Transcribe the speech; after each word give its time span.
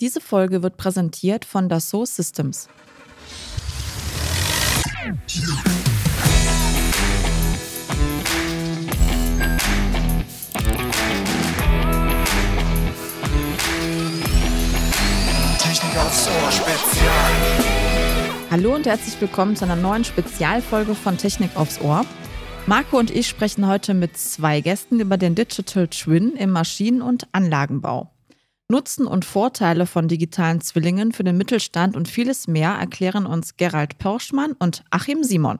Diese 0.00 0.20
Folge 0.20 0.62
wird 0.62 0.76
präsentiert 0.76 1.44
von 1.44 1.68
Dassault 1.68 2.08
Systems. 2.08 2.68
Technik 15.58 15.96
aufs 15.96 16.28
Ohr 16.28 16.52
Spezial. 16.52 17.32
Hallo 18.52 18.76
und 18.76 18.86
herzlich 18.86 19.20
willkommen 19.20 19.56
zu 19.56 19.64
einer 19.64 19.74
neuen 19.74 20.04
Spezialfolge 20.04 20.94
von 20.94 21.18
Technik 21.18 21.56
aufs 21.56 21.80
Ohr. 21.80 22.06
Marco 22.66 22.98
und 22.98 23.10
ich 23.10 23.26
sprechen 23.26 23.66
heute 23.66 23.94
mit 23.94 24.16
zwei 24.16 24.60
Gästen 24.60 25.00
über 25.00 25.16
den 25.16 25.34
Digital 25.34 25.88
Twin 25.88 26.36
im 26.36 26.50
Maschinen- 26.50 27.02
und 27.02 27.26
Anlagenbau. 27.32 28.12
Nutzen 28.70 29.06
und 29.06 29.24
Vorteile 29.24 29.86
von 29.86 30.08
digitalen 30.08 30.60
Zwillingen 30.60 31.12
für 31.12 31.24
den 31.24 31.38
Mittelstand 31.38 31.96
und 31.96 32.06
vieles 32.06 32.48
mehr 32.48 32.72
erklären 32.72 33.24
uns 33.24 33.56
Gerald 33.56 33.96
Pörschmann 33.96 34.52
und 34.52 34.84
Achim 34.90 35.24
Simon. 35.24 35.58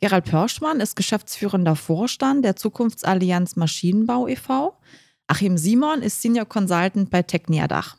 Gerald 0.00 0.26
Pörschmann 0.26 0.80
ist 0.80 0.94
geschäftsführender 0.94 1.74
Vorstand 1.74 2.44
der 2.44 2.54
Zukunftsallianz 2.54 3.56
Maschinenbau 3.56 4.28
e.V. 4.28 4.78
Achim 5.26 5.56
Simon 5.56 6.02
ist 6.02 6.20
Senior 6.20 6.44
Consultant 6.44 7.08
bei 7.08 7.22
Techniadach. 7.22 7.96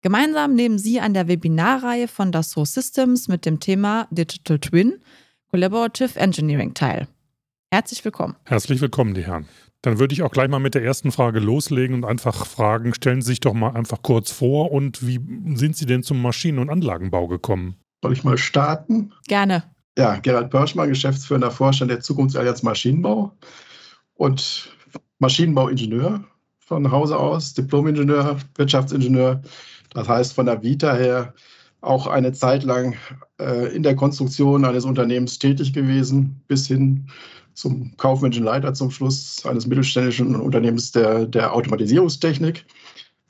Gemeinsam 0.00 0.54
nehmen 0.54 0.78
sie 0.78 1.00
an 1.00 1.12
der 1.12 1.26
Webinarreihe 1.26 2.06
von 2.06 2.30
Dassault 2.30 2.68
Systems 2.68 3.26
mit 3.26 3.44
dem 3.44 3.58
Thema 3.58 4.06
Digital 4.12 4.60
Twin 4.60 5.00
Collaborative 5.50 6.20
Engineering 6.20 6.72
teil. 6.74 7.08
Herzlich 7.72 8.04
willkommen. 8.04 8.36
Herzlich 8.44 8.80
willkommen, 8.80 9.14
die 9.14 9.26
Herren. 9.26 9.48
Dann 9.86 10.00
würde 10.00 10.14
ich 10.14 10.24
auch 10.24 10.32
gleich 10.32 10.48
mal 10.48 10.58
mit 10.58 10.74
der 10.74 10.82
ersten 10.82 11.12
Frage 11.12 11.38
loslegen 11.38 11.94
und 11.94 12.04
einfach 12.04 12.44
fragen, 12.44 12.92
stellen 12.92 13.22
Sie 13.22 13.28
sich 13.28 13.38
doch 13.38 13.54
mal 13.54 13.70
einfach 13.70 14.02
kurz 14.02 14.32
vor 14.32 14.72
und 14.72 15.06
wie 15.06 15.20
sind 15.54 15.76
Sie 15.76 15.86
denn 15.86 16.02
zum 16.02 16.20
Maschinen- 16.20 16.58
und 16.58 16.70
Anlagenbau 16.70 17.28
gekommen? 17.28 17.76
Soll 18.02 18.12
ich 18.12 18.24
mal 18.24 18.36
starten? 18.36 19.12
Gerne. 19.28 19.62
Ja, 19.96 20.16
Gerald 20.16 20.50
Pörschmann, 20.50 20.88
geschäftsführender 20.88 21.52
Vorstand 21.52 21.92
der 21.92 22.00
Zukunftsallianz 22.00 22.64
Maschinenbau 22.64 23.32
und 24.14 24.76
Maschinenbauingenieur 25.20 26.24
von 26.58 26.90
Hause 26.90 27.16
aus, 27.16 27.54
Diplomingenieur, 27.54 28.38
Wirtschaftsingenieur. 28.56 29.40
Das 29.90 30.08
heißt, 30.08 30.32
von 30.32 30.46
der 30.46 30.64
Vita 30.64 30.96
her 30.96 31.32
auch 31.80 32.08
eine 32.08 32.32
Zeit 32.32 32.64
lang 32.64 32.96
äh, 33.38 33.72
in 33.72 33.84
der 33.84 33.94
Konstruktion 33.94 34.64
eines 34.64 34.84
Unternehmens 34.84 35.38
tätig 35.38 35.72
gewesen, 35.72 36.42
bis 36.48 36.66
hin 36.66 37.06
zum 37.56 37.96
kaufmännischen 37.96 38.44
Leiter 38.44 38.74
zum 38.74 38.90
Schluss 38.90 39.44
eines 39.46 39.66
mittelständischen 39.66 40.36
Unternehmens 40.36 40.92
der, 40.92 41.26
der 41.26 41.54
Automatisierungstechnik. 41.54 42.66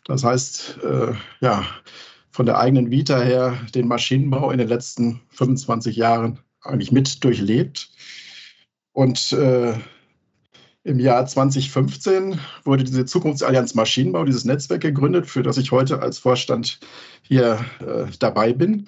Das 0.05 0.24
heißt, 0.24 0.78
äh, 0.82 1.14
ja, 1.41 1.64
von 2.32 2.44
der 2.44 2.58
eigenen 2.58 2.91
Vita 2.91 3.20
her 3.20 3.56
den 3.74 3.88
Maschinenbau 3.88 4.50
in 4.50 4.58
den 4.58 4.69
letzten 4.69 5.22
25 5.30 5.97
Jahren 5.97 6.41
eigentlich 6.60 6.92
mit 6.92 7.24
durchlebt. 7.24 7.88
Und 8.92 9.32
äh, 9.32 9.74
im 10.82 10.98
Jahr 10.98 11.24
2015 11.24 12.38
wurde 12.64 12.84
diese 12.84 13.04
Zukunftsallianz 13.04 13.74
Maschinenbau, 13.74 14.24
dieses 14.24 14.44
Netzwerk 14.44 14.82
gegründet, 14.82 15.27
für 15.27 15.42
das 15.42 15.56
ich 15.56 15.70
heute 15.70 16.00
als 16.00 16.19
Vorstand 16.19 16.80
hier 17.22 17.64
äh, 17.80 18.10
dabei 18.19 18.52
bin. 18.52 18.86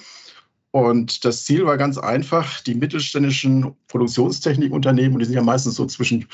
Und 0.71 1.25
das 1.25 1.45
Ziel 1.45 1.65
war 1.65 1.79
ganz 1.79 1.97
einfach, 1.99 2.61
die 2.61 2.75
mittelständischen 2.75 3.75
Produktionstechnikunternehmen, 3.89 5.15
und 5.15 5.21
die 5.21 5.25
sind 5.25 5.35
ja 5.35 5.43
meistens 5.43 5.77
so 5.77 5.87
zwischen 5.87 6.27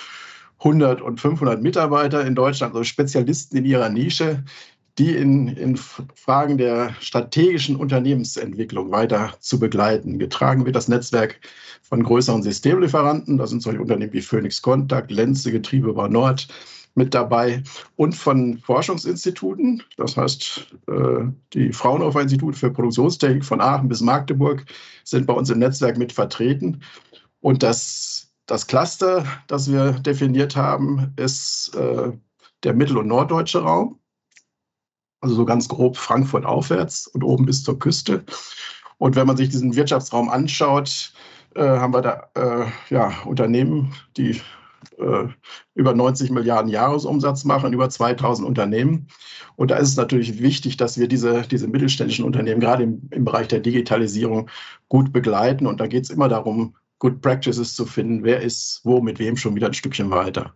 100 0.59 1.01
und 1.01 1.21
500 1.21 1.63
Mitarbeiter 1.63 2.27
in 2.27 2.35
Deutschland, 2.35 2.75
also 2.75 2.85
Spezialisten 2.85 3.57
in 3.57 3.65
ihrer 3.65 3.89
Nische, 3.89 4.43
die 4.99 5.17
in, 5.17 5.49
in 5.49 5.77
Fragen 5.77 6.57
der 6.57 6.95
strategischen 7.01 7.77
Unternehmensentwicklung 7.77 8.91
weiter 8.93 9.35
zu 9.41 9.59
begleiten. 9.59 10.19
Getragen 10.19 10.65
wird 10.65 10.77
das 10.77 10.89
Netzwerk 10.89 11.41
von 11.83 12.03
größeren 12.03 12.43
Systemlieferanten, 12.43 13.37
das 13.37 13.51
sind 13.51 13.62
solche 13.62 13.81
Unternehmen 13.81 14.12
wie 14.12 14.23
Phoenix 14.23 14.62
Contact, 14.62 15.11
Lenze, 15.11 15.50
Getriebebau 15.50 16.06
Nord, 16.06 16.47
mit 16.94 17.15
dabei 17.15 17.62
und 17.97 18.15
von 18.15 18.59
Forschungsinstituten. 18.59 19.82
Das 19.97 20.16
heißt, 20.16 20.75
äh, 20.88 21.25
die 21.53 21.72
Fraunhofer 21.72 22.22
Institut 22.22 22.56
für 22.56 22.71
Produktionstechnik 22.71 23.44
von 23.44 23.60
Aachen 23.60 23.88
bis 23.88 24.00
Magdeburg 24.00 24.65
sind 25.03 25.27
bei 25.27 25.34
uns 25.34 25.50
im 25.50 25.59
Netzwerk 25.59 25.99
mit 25.99 26.12
vertreten. 26.12 26.82
Und 27.41 27.62
das, 27.62 28.32
das 28.47 28.66
Cluster, 28.66 29.25
das 29.49 29.71
wir 29.71 29.93
definiert 29.93 30.56
haben, 30.56 31.12
ist 31.16 31.75
äh, 31.75 32.12
der 32.62 32.75
mittel- 32.75 32.99
und 32.99 33.09
norddeutsche 33.09 33.62
Raum. 33.62 33.99
Also 35.21 35.37
so 35.37 35.44
ganz 35.44 35.69
grob 35.69 35.97
Frankfurt 35.97 36.44
aufwärts 36.44 37.06
und 37.09 37.25
oben 37.25 37.47
bis 37.47 37.62
zur 37.62 37.78
Küste. 37.78 38.25
Und 38.99 39.16
wenn 39.16 39.26
man 39.26 39.37
sich 39.37 39.49
diesen 39.49 39.75
Wirtschaftsraum 39.75 40.28
anschaut, 40.28 41.12
äh, 41.55 41.62
haben 41.62 41.94
wir 41.94 42.03
da 42.03 42.28
äh, 42.34 42.66
ja, 42.91 43.12
Unternehmen, 43.25 43.94
die 44.16 44.41
äh, 44.99 45.28
über 45.75 45.95
90 45.95 46.31
Milliarden 46.31 46.71
Jahresumsatz 46.71 47.45
machen, 47.45 47.72
über 47.72 47.89
2000 47.89 48.47
Unternehmen. 48.47 49.09
Und 49.56 49.71
da 49.71 49.77
ist 49.77 49.91
es 49.91 49.97
natürlich 49.97 50.41
wichtig, 50.41 50.77
dass 50.77 50.99
wir 50.99 51.09
diese, 51.09 51.43
diese 51.43 51.69
mittelständischen 51.69 52.25
Unternehmen 52.25 52.61
gerade 52.61 52.84
im, 52.84 53.09
im 53.11 53.25
Bereich 53.25 53.49
der 53.49 53.61
Digitalisierung 53.61 54.50
gut 54.89 55.12
begleiten. 55.12 55.67
Und 55.67 55.81
da 55.81 55.87
geht 55.87 56.05
es 56.05 56.11
immer 56.11 56.28
darum, 56.28 56.75
Good 56.99 57.21
Practices 57.21 57.75
zu 57.75 57.87
finden, 57.87 58.25
wer 58.25 58.41
ist 58.41 58.81
wo 58.84 59.00
mit 59.00 59.19
wem 59.19 59.37
schon 59.37 59.55
wieder 59.55 59.67
ein 59.67 59.75
Stückchen 59.75 60.11
weiter. 60.11 60.55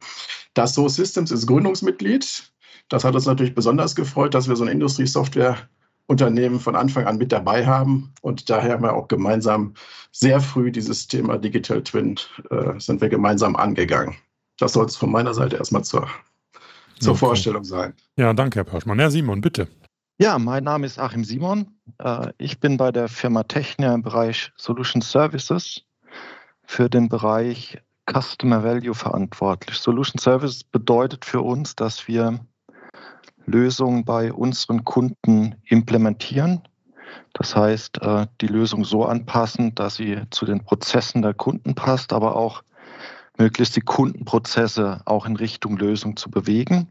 Das 0.55 0.75
So 0.75 0.89
Systems 0.89 1.31
ist 1.31 1.47
Gründungsmitglied. 1.47 2.53
Das 2.89 3.05
hat 3.05 3.15
uns 3.15 3.27
natürlich 3.27 3.55
besonders 3.55 3.95
gefreut, 3.95 4.35
dass 4.35 4.49
wir 4.49 4.57
so 4.57 4.65
ein 4.65 4.71
Industriesoftware 4.71 5.69
Unternehmen 6.09 6.59
von 6.59 6.75
Anfang 6.75 7.07
an 7.07 7.19
mit 7.19 7.33
dabei 7.33 7.67
haben. 7.67 8.13
Und 8.23 8.49
daher 8.51 8.73
haben 8.73 8.83
wir 8.83 8.95
auch 8.95 9.09
gemeinsam 9.09 9.75
sehr 10.11 10.41
früh 10.41 10.73
dieses 10.73 11.07
Thema 11.07 11.39
Digital 11.39 11.83
Twin 11.83 12.17
äh, 12.51 12.79
sind 12.81 13.01
wir 13.01 13.09
gemeinsam 13.09 13.55
angegangen. 13.57 14.17
Das 14.59 14.73
soll 14.73 14.87
es 14.87 14.97
von 14.97 15.13
meiner 15.13 15.35
Seite 15.35 15.57
erstmal 15.57 15.85
zur, 15.85 16.09
zur 16.99 17.13
okay. 17.13 17.19
Vorstellung 17.19 17.63
sein. 17.63 17.93
Ja, 18.17 18.33
danke, 18.33 18.57
Herr 18.57 18.65
Pörschmann. 18.65 18.99
Herr 18.99 19.11
Simon, 19.11 19.43
bitte. 19.43 19.69
Ja, 20.19 20.39
mein 20.39 20.65
Name 20.65 20.87
ist 20.87 20.99
Achim 20.99 21.25
Simon. 21.25 21.69
Äh, 21.99 22.33
ich 22.39 22.59
bin 22.59 22.79
bei 22.79 22.91
der 22.91 23.09
Firma 23.09 23.43
Technia 23.45 23.95
im 23.95 24.03
Bereich 24.03 24.51
Solution 24.57 25.03
Services 25.03 25.83
für 26.65 26.89
den 26.89 27.09
Bereich 27.09 27.79
Customer 28.11 28.65
Value 28.65 28.95
verantwortlich. 28.95 29.77
Solution 29.77 30.19
Services 30.19 30.65
bedeutet 30.65 31.27
für 31.27 31.43
uns, 31.43 31.77
dass 31.77 32.09
wir 32.09 32.41
Lösungen 33.49 34.05
bei 34.05 34.33
unseren 34.33 34.85
Kunden 34.85 35.57
implementieren. 35.65 36.63
Das 37.33 37.57
heißt, 37.57 38.03
äh, 38.03 38.27
die 38.41 38.47
Lösung 38.47 38.85
so 38.85 39.05
anpassen, 39.05 39.75
dass 39.75 39.97
sie 39.97 40.23
zu 40.31 40.45
den 40.45 40.63
Prozessen 40.63 41.23
der 41.23 41.35
Kunden 41.35 41.75
passt, 41.75 42.13
aber 42.13 42.37
auch 42.37 42.63
möglichst 43.39 43.77
die 43.77 43.81
Kundenprozesse 43.81 45.01
auch 45.05 45.27
in 45.27 45.37
Richtung 45.37 45.77
Lösung 45.77 46.17
zu 46.17 46.31
bewegen. 46.31 46.89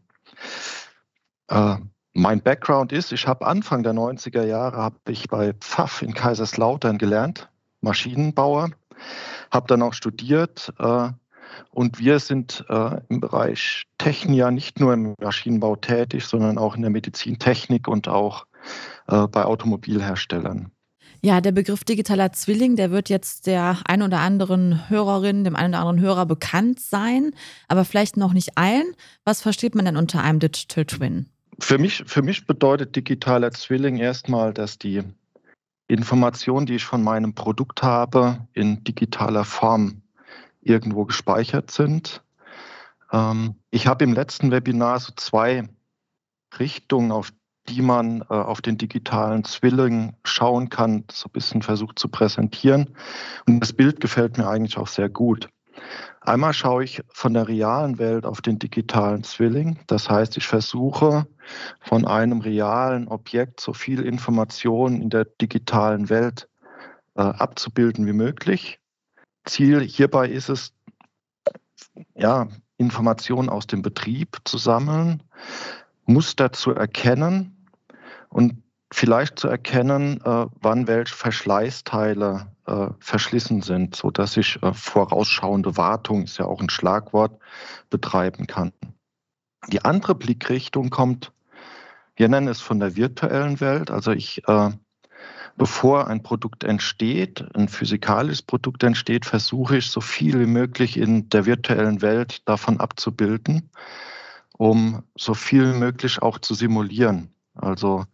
Äh, 1.49 1.77
mein 2.13 2.41
Background 2.41 2.91
ist, 2.91 3.11
ich 3.11 3.27
habe 3.27 3.45
Anfang 3.45 3.83
der 3.83 3.93
90er 3.93 4.43
Jahre 4.43 4.77
habe 4.77 4.97
ich 5.09 5.27
bei 5.27 5.53
Pfaff 5.53 6.01
in 6.01 6.13
Kaiserslautern 6.13 6.97
gelernt, 6.97 7.49
Maschinenbauer, 7.81 8.71
habe 9.51 9.67
dann 9.67 9.83
auch 9.83 9.93
studiert 9.93 10.73
äh, 10.79 11.09
und 11.71 11.99
wir 11.99 12.19
sind 12.19 12.65
äh, 12.69 13.01
im 13.09 13.19
Bereich 13.19 13.83
Technia 13.97 14.51
nicht 14.51 14.79
nur 14.79 14.93
im 14.93 15.15
Maschinenbau 15.19 15.75
tätig, 15.75 16.25
sondern 16.25 16.57
auch 16.57 16.75
in 16.75 16.81
der 16.81 16.91
Medizintechnik 16.91 17.87
und 17.87 18.07
auch 18.07 18.45
äh, 19.07 19.27
bei 19.27 19.45
Automobilherstellern. 19.45 20.71
Ja, 21.21 21.41
der 21.41 21.51
Begriff 21.51 21.83
digitaler 21.83 22.31
Zwilling, 22.31 22.75
der 22.75 22.91
wird 22.91 23.09
jetzt 23.09 23.47
der 23.47 23.79
ein 23.85 24.03
oder 24.03 24.19
anderen 24.19 24.89
Hörerin, 24.89 25.43
dem 25.43 25.55
einen 25.55 25.73
oder 25.73 25.79
anderen 25.79 25.99
Hörer 25.99 26.25
bekannt 26.25 26.79
sein, 26.79 27.31
aber 27.67 27.85
vielleicht 27.85 28.17
noch 28.17 28.33
nicht 28.33 28.57
allen. 28.57 28.93
Was 29.23 29.41
versteht 29.41 29.73
man 29.73 29.85
denn 29.85 29.97
unter 29.97 30.23
einem 30.23 30.39
Digital 30.39 30.85
Twin? 30.85 31.25
Für 31.59 31.79
mich, 31.79 32.03
für 32.05 32.21
mich 32.21 32.45
bedeutet 32.45 32.95
digitaler 32.95 33.51
Zwilling 33.51 33.97
erstmal, 33.97 34.53
dass 34.53 34.77
die 34.77 35.01
Informationen, 35.87 36.67
die 36.67 36.75
ich 36.75 36.85
von 36.85 37.01
meinem 37.01 37.33
Produkt 37.33 37.81
habe, 37.81 38.47
in 38.53 38.83
digitaler 38.83 39.43
Form 39.43 40.03
irgendwo 40.67 41.05
gespeichert 41.05 41.71
sind. 41.71 42.23
Ähm, 43.11 43.55
ich 43.71 43.87
habe 43.87 44.03
im 44.03 44.13
letzten 44.13 44.51
Webinar 44.51 44.99
so 44.99 45.13
zwei 45.15 45.67
Richtungen, 46.59 47.11
auf 47.11 47.31
die 47.69 47.81
man 47.81 48.21
äh, 48.21 48.33
auf 48.33 48.61
den 48.61 48.77
digitalen 48.77 49.43
Zwilling 49.43 50.15
schauen 50.23 50.69
kann, 50.69 51.03
so 51.11 51.27
ein 51.27 51.33
bisschen 51.33 51.61
versucht 51.61 51.99
zu 51.99 52.07
präsentieren. 52.07 52.95
Und 53.45 53.59
das 53.59 53.73
Bild 53.73 53.99
gefällt 53.99 54.37
mir 54.37 54.47
eigentlich 54.47 54.77
auch 54.77 54.87
sehr 54.87 55.09
gut. 55.09 55.49
Einmal 56.21 56.53
schaue 56.53 56.83
ich 56.83 57.01
von 57.13 57.33
der 57.33 57.47
realen 57.47 57.99
Welt 57.99 58.25
auf 58.25 58.41
den 58.41 58.59
digitalen 58.59 59.23
Zwilling. 59.23 59.79
Das 59.87 60.09
heißt, 60.09 60.35
ich 60.37 60.47
versuche 60.47 61.27
von 61.81 62.05
einem 62.05 62.41
realen 62.41 63.07
Objekt 63.07 63.61
so 63.61 63.73
viel 63.73 64.01
Information 64.01 65.01
in 65.01 65.09
der 65.09 65.25
digitalen 65.25 66.09
Welt 66.09 66.49
äh, 67.15 67.21
abzubilden 67.21 68.05
wie 68.05 68.13
möglich. 68.13 68.79
Ziel 69.47 69.81
hierbei 69.81 70.29
ist 70.29 70.49
es, 70.49 70.73
ja, 72.15 72.47
Informationen 72.77 73.49
aus 73.49 73.67
dem 73.67 73.81
Betrieb 73.81 74.37
zu 74.43 74.57
sammeln, 74.57 75.23
Muster 76.05 76.53
zu 76.53 76.71
erkennen 76.71 77.67
und 78.29 78.63
vielleicht 78.91 79.39
zu 79.39 79.47
erkennen, 79.47 80.21
äh, 80.23 80.45
wann 80.61 80.87
welche 80.87 81.15
Verschleißteile 81.15 82.51
äh, 82.67 82.87
verschlissen 82.99 83.61
sind, 83.61 83.95
sodass 83.95 84.37
ich 84.37 84.61
äh, 84.61 84.73
vorausschauende 84.73 85.75
Wartung, 85.75 86.23
ist 86.23 86.37
ja 86.37 86.45
auch 86.45 86.61
ein 86.61 86.69
Schlagwort, 86.69 87.37
betreiben 87.89 88.47
kann. 88.47 88.71
Die 89.69 89.83
andere 89.83 90.15
Blickrichtung 90.15 90.89
kommt, 90.89 91.33
wir 92.15 92.29
nennen 92.29 92.47
es 92.47 92.61
von 92.61 92.79
der 92.79 92.95
virtuellen 92.95 93.59
Welt. 93.59 93.91
Also 93.91 94.11
ich, 94.11 94.47
äh, 94.47 94.69
bevor 95.57 96.07
ein 96.07 96.23
Produkt 96.23 96.63
entsteht, 96.63 97.43
ein 97.55 97.67
physikalisches 97.67 98.41
Produkt 98.41 98.83
entsteht, 98.83 99.25
versuche 99.25 99.77
ich 99.77 99.89
so 99.89 100.01
viel 100.01 100.39
wie 100.39 100.45
möglich 100.45 100.97
in 100.97 101.29
der 101.29 101.45
virtuellen 101.45 102.01
Welt 102.01 102.47
davon 102.47 102.79
abzubilden, 102.79 103.69
um 104.57 105.03
so 105.17 105.33
viel 105.33 105.73
wie 105.73 105.77
möglich 105.77 106.21
auch 106.21 106.39
zu 106.39 106.53
simulieren. 106.53 107.33
Also 107.55 108.05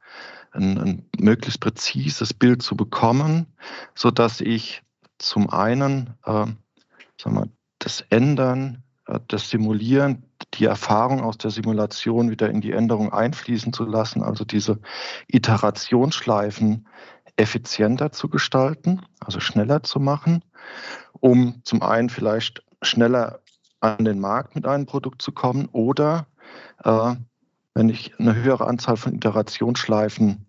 ein, 0.52 0.78
ein 0.78 1.06
möglichst 1.20 1.60
präzises 1.60 2.34
Bild 2.34 2.62
zu 2.62 2.76
bekommen, 2.76 3.48
so 3.94 4.10
dass 4.10 4.40
ich 4.40 4.82
zum 5.18 5.50
einen 5.50 6.16
äh, 6.26 6.46
sagen 7.18 7.36
wir, 7.36 7.50
das 7.80 8.02
Ändern, 8.10 8.84
äh, 9.08 9.20
das 9.28 9.50
Simulieren, 9.50 10.24
die 10.56 10.66
Erfahrung 10.66 11.22
aus 11.22 11.38
der 11.38 11.52
Simulation 11.52 12.30
wieder 12.30 12.50
in 12.50 12.62
die 12.62 12.72
Änderung 12.72 13.12
einfließen 13.12 13.74
zu 13.74 13.86
lassen, 13.86 14.22
also 14.22 14.46
diese 14.46 14.80
Iterationsschleifen 15.28 16.88
effizienter 17.36 18.12
zu 18.12 18.30
gestalten, 18.30 19.02
also 19.20 19.40
schneller 19.40 19.84
zu 19.84 20.00
machen, 20.00 20.44
um 21.20 21.62
zum 21.64 21.82
einen 21.82 22.10
vielleicht 22.10 22.64
schneller 22.82 23.40
an 23.80 24.06
den 24.06 24.20
Markt 24.20 24.56
mit 24.56 24.66
einem 24.66 24.86
Produkt 24.86 25.22
zu 25.22 25.32
kommen 25.32 25.68
oder 25.72 26.28
äh, 26.84 27.16
wenn 27.74 27.90
ich 27.90 28.18
eine 28.20 28.36
höhere 28.36 28.68
Anzahl 28.68 28.98
von 28.98 29.16
Iterationsschleifen 29.16 30.46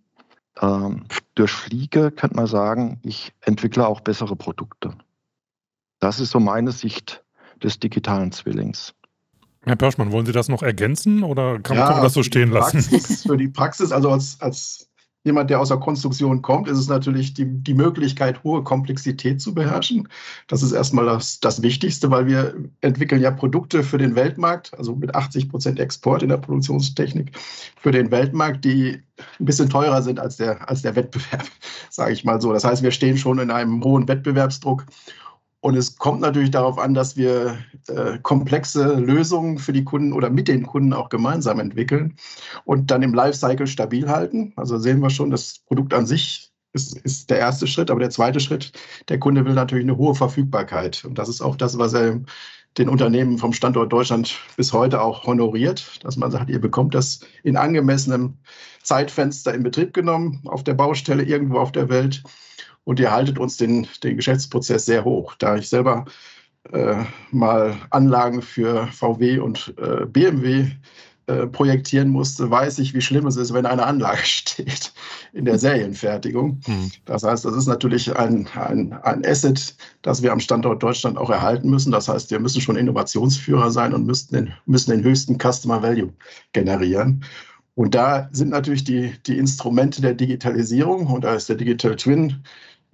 ähm, 0.61 1.05
durchfliege, 1.35 2.11
könnte 2.11 2.37
man 2.37 2.47
sagen, 2.47 3.01
ich 3.03 3.33
entwickle 3.41 3.87
auch 3.87 4.01
bessere 4.01 4.37
Produkte. 4.37 4.95
Das 6.01 6.21
ist 6.21 6.31
so 6.31 6.41
meine 6.41 6.71
Sicht 6.71 7.25
des 7.63 7.79
digitalen 7.79 8.31
Zwillings. 8.31 8.95
Herr 9.63 9.77
Pörschmann, 9.77 10.13
wollen 10.13 10.27
Sie 10.27 10.33
das 10.33 10.49
noch 10.49 10.63
ergänzen 10.63 11.23
oder 11.23 11.59
kann, 11.61 11.79
ja, 11.79 11.87
kann 11.87 11.95
man 11.97 12.05
das 12.05 12.13
so 12.13 12.23
stehen 12.23 12.51
lassen? 12.51 12.83
Praxis, 12.83 13.23
für 13.23 13.39
die 13.39 13.49
Praxis, 13.49 13.93
also 13.93 14.11
als, 14.11 14.39
als 14.41 14.91
jemand, 15.25 15.51
der 15.51 15.61
aus 15.61 15.69
der 15.69 15.79
Konstruktion 15.79 16.43
kommt, 16.43 16.69
ist 16.69 16.79
es 16.79 16.89
natürlich 16.89 17.35
die, 17.35 17.47
die 17.47 17.75
Möglichkeit, 17.75 18.45
hohe 18.45 18.63
Komplexität 18.63 19.41
zu 19.41 19.55
beherrschen. 19.55 20.09
Das 20.47 20.63
ist 20.63 20.73
erstmal 20.73 21.07
das, 21.07 21.41
das 21.41 21.63
Wichtigste, 21.63 22.11
weil 22.11 22.27
wir 22.27 22.55
entwickeln 22.83 23.23
ja 23.23 23.31
Produkte 23.31 23.83
für 23.83 23.99
den 23.99 24.15
Weltmarkt, 24.15 24.77
also 24.79 24.95
mit 24.95 25.15
80 25.15 25.49
Prozent 25.49 25.81
Export 25.81 26.23
in 26.23 26.29
der 26.29 26.37
Produktionstechnik 26.37 27.33
für 27.77 27.91
den 27.91 28.11
Weltmarkt, 28.11 28.65
die 28.65 29.03
ein 29.41 29.45
bisschen 29.45 29.71
teurer 29.71 30.03
sind 30.03 30.21
als 30.21 30.37
der, 30.37 30.69
als 30.69 30.83
der 30.83 30.95
Wettbewerb, 30.95 31.47
sage 31.91 32.13
ich 32.13 32.25
mal 32.25 32.41
so. 32.41 32.53
Das 32.53 32.65
heißt, 32.65 32.83
wir 32.83 32.91
stehen 32.91 33.17
schon 33.17 33.39
in 33.39 33.51
einem 33.51 33.83
hohen 33.83 34.07
Wettbewerbsdruck 34.07 34.85
und 35.65 35.79
es 35.79 35.97
kommt 35.97 36.21
natürlich 36.21 36.51
darauf 36.51 36.79
an, 36.79 36.93
dass 36.93 37.17
wir 37.17 37.57
äh, 37.89 38.19
komplexe 38.19 38.97
Lösungen 38.97 39.57
für 39.57 39.73
die 39.73 39.83
Kunden 39.83 40.13
oder 40.13 40.29
mit 40.29 40.47
den 40.47 40.67
Kunden 40.67 40.93
auch 40.93 41.09
gemeinsam 41.09 41.59
entwickeln 41.59 42.17
und 42.67 42.91
dann 42.91 43.03
im 43.03 43.15
Lifecycle 43.15 43.67
stabil 43.67 44.07
halten. 44.07 44.53
Also 44.57 44.77
sehen 44.77 45.01
wir 45.01 45.09
schon, 45.09 45.31
das 45.31 45.61
Produkt 45.61 45.95
an 45.95 46.05
sich 46.05 46.53
ist, 46.75 46.99
ist 46.99 47.31
der 47.31 47.39
erste 47.39 47.67
Schritt, 47.67 47.91
aber 47.91 48.01
der 48.01 48.11
zweite 48.11 48.41
Schritt, 48.41 48.73
der 49.09 49.19
Kunde 49.19 49.47
will 49.47 49.55
natürlich 49.55 49.87
eine 49.87 49.97
hohe 49.97 50.15
Verfügbarkeit. 50.15 51.03
Und 51.07 51.19
das 51.19 51.31
ist 51.31 51.41
auch 51.41 51.57
das, 51.57 51.79
was 51.79 51.95
er 51.95 52.21
den 52.77 52.91
Unternehmen 52.91 53.39
vom 53.39 53.55
Standort 53.55 53.91
Deutschland 53.91 54.39
bis 54.59 54.75
heute 54.75 55.01
auch 55.01 55.25
honoriert, 55.25 56.05
dass 56.05 56.19
man 56.19 56.31
sagt, 56.31 56.51
ihr 56.51 56.61
bekommt 56.61 56.95
das 56.95 57.21
in 57.43 57.57
angemessenem 57.57 58.37
Zeitfenster 58.83 59.55
in 59.55 59.63
Betrieb 59.63 59.95
genommen 59.95 60.43
auf 60.45 60.63
der 60.63 60.75
Baustelle 60.75 61.23
irgendwo 61.23 61.57
auf 61.57 61.73
der 61.73 61.89
Welt 61.89 62.23
und 62.85 63.01
ihr 63.01 63.11
haltet 63.11 63.39
uns 63.39 63.57
den, 63.57 63.87
den 64.03 64.17
Geschäftsprozess 64.17 64.87
sehr 64.87 65.05
hoch. 65.05 65.35
Da 65.39 65.57
ich 65.57 65.69
selber 65.69 66.05
äh, 66.73 67.05
mal 67.31 67.77
Anlagen 67.91 68.43
für 68.43 68.87
VW 68.89 69.39
und 69.39 69.75
äh, 69.79 70.07
BMW 70.07 70.71
äh, 71.27 71.47
projektieren 71.47 72.11
musste, 72.11 72.51
weiß 72.51 72.79
ich, 72.81 72.93
wie 72.93 73.01
schlimm 73.01 73.27
es 73.27 73.37
ist, 73.37 73.55
wenn 73.55 73.65
eine 73.65 73.87
Anlage 73.87 74.21
steht 74.25 74.93
in 75.33 75.47
der 75.47 75.59
Serienfertigung. 75.59 76.61
Mhm. 76.67 76.91
Das 77.07 77.23
heißt, 77.23 77.47
das 77.47 77.55
ist 77.57 77.67
natürlich 77.67 78.15
ein, 78.15 78.47
ein, 78.55 78.93
ein 78.93 79.25
Asset, 79.25 79.75
das 80.03 80.23
wir 80.23 80.33
am 80.33 80.41
Standort 80.41 80.83
Deutschland 80.83 81.17
auch 81.17 81.31
erhalten 81.31 81.71
müssen. 81.71 81.93
Das 81.93 82.09
heißt, 82.09 82.31
wir 82.31 82.41
müssen 82.41 82.61
schon 82.61 82.77
Innovationsführer 82.77 83.71
sein 83.71 83.95
und 83.95 84.05
müssen 84.05 84.35
den, 84.35 84.53
müssen 84.67 84.91
den 84.91 85.03
höchsten 85.03 85.39
Customer 85.39 85.83
Value 85.83 86.13
generieren. 86.53 87.25
Und 87.75 87.95
da 87.95 88.29
sind 88.31 88.51
natürlich 88.51 88.85
die, 88.85 89.15
die 89.27 89.39
Instrumente 89.39 90.01
der 90.01 90.15
Digitalisierung 90.15 91.07
und 91.07 91.25
da 91.25 91.35
ist 91.35 91.49
der 91.49 91.57
Digital 91.57 91.97
Twin 91.97 92.45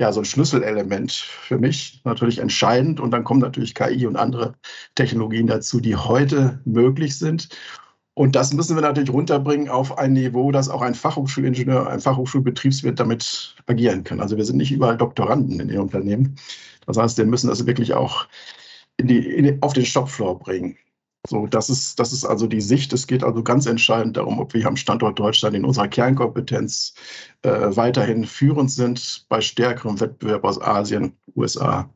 ja 0.00 0.12
so 0.12 0.20
ein 0.20 0.24
Schlüsselelement 0.24 1.12
für 1.12 1.58
mich 1.58 2.00
natürlich 2.04 2.38
entscheidend. 2.38 2.98
Und 3.00 3.12
dann 3.12 3.22
kommen 3.22 3.40
natürlich 3.40 3.74
KI 3.74 4.06
und 4.06 4.16
andere 4.16 4.54
Technologien 4.94 5.46
dazu, 5.46 5.78
die 5.80 5.94
heute 5.94 6.60
möglich 6.64 7.18
sind. 7.18 7.50
Und 8.14 8.34
das 8.34 8.52
müssen 8.52 8.76
wir 8.76 8.82
natürlich 8.82 9.12
runterbringen 9.12 9.68
auf 9.68 9.96
ein 9.98 10.14
Niveau, 10.14 10.50
dass 10.50 10.68
auch 10.68 10.82
ein 10.82 10.94
Fachhochschulingenieur, 10.94 11.88
ein 11.88 12.00
Fachhochschulbetriebswirt 12.00 12.98
damit 12.98 13.54
agieren 13.66 14.02
kann. 14.02 14.20
Also 14.20 14.36
wir 14.36 14.44
sind 14.44 14.56
nicht 14.56 14.72
überall 14.72 14.96
Doktoranden 14.96 15.60
in 15.60 15.68
den 15.68 15.78
Unternehmen. 15.78 16.36
Das 16.86 16.96
heißt, 16.96 17.18
wir 17.18 17.26
müssen 17.26 17.48
das 17.48 17.66
wirklich 17.66 17.94
auch 17.94 18.26
in 18.96 19.06
die, 19.06 19.18
in, 19.18 19.62
auf 19.62 19.74
den 19.74 19.86
Shopfloor 19.86 20.38
bringen. 20.38 20.76
So, 21.28 21.46
das 21.46 21.68
ist, 21.68 21.98
das 21.98 22.12
ist 22.12 22.24
also 22.24 22.46
die 22.46 22.62
Sicht. 22.62 22.92
Es 22.92 23.06
geht 23.06 23.22
also 23.22 23.42
ganz 23.42 23.66
entscheidend 23.66 24.16
darum, 24.16 24.38
ob 24.38 24.54
wir 24.54 24.66
am 24.66 24.76
Standort 24.76 25.18
Deutschland 25.18 25.54
in 25.54 25.64
unserer 25.64 25.88
Kernkompetenz 25.88 26.94
äh, 27.42 27.50
weiterhin 27.50 28.24
führend 28.24 28.70
sind 28.70 29.26
bei 29.28 29.40
stärkerem 29.40 30.00
Wettbewerb 30.00 30.44
aus 30.44 30.60
Asien, 30.60 31.12
USA. 31.36 31.90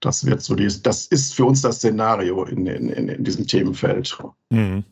Das 0.00 0.24
wird 0.24 0.42
so 0.42 0.54
die, 0.54 0.68
das 0.82 1.06
ist 1.06 1.34
für 1.34 1.44
uns 1.44 1.62
das 1.62 1.76
Szenario 1.76 2.44
in, 2.44 2.66
in, 2.66 3.08
in 3.08 3.24
diesem 3.24 3.46
Themenfeld. 3.46 4.16
Mhm. 4.50 4.84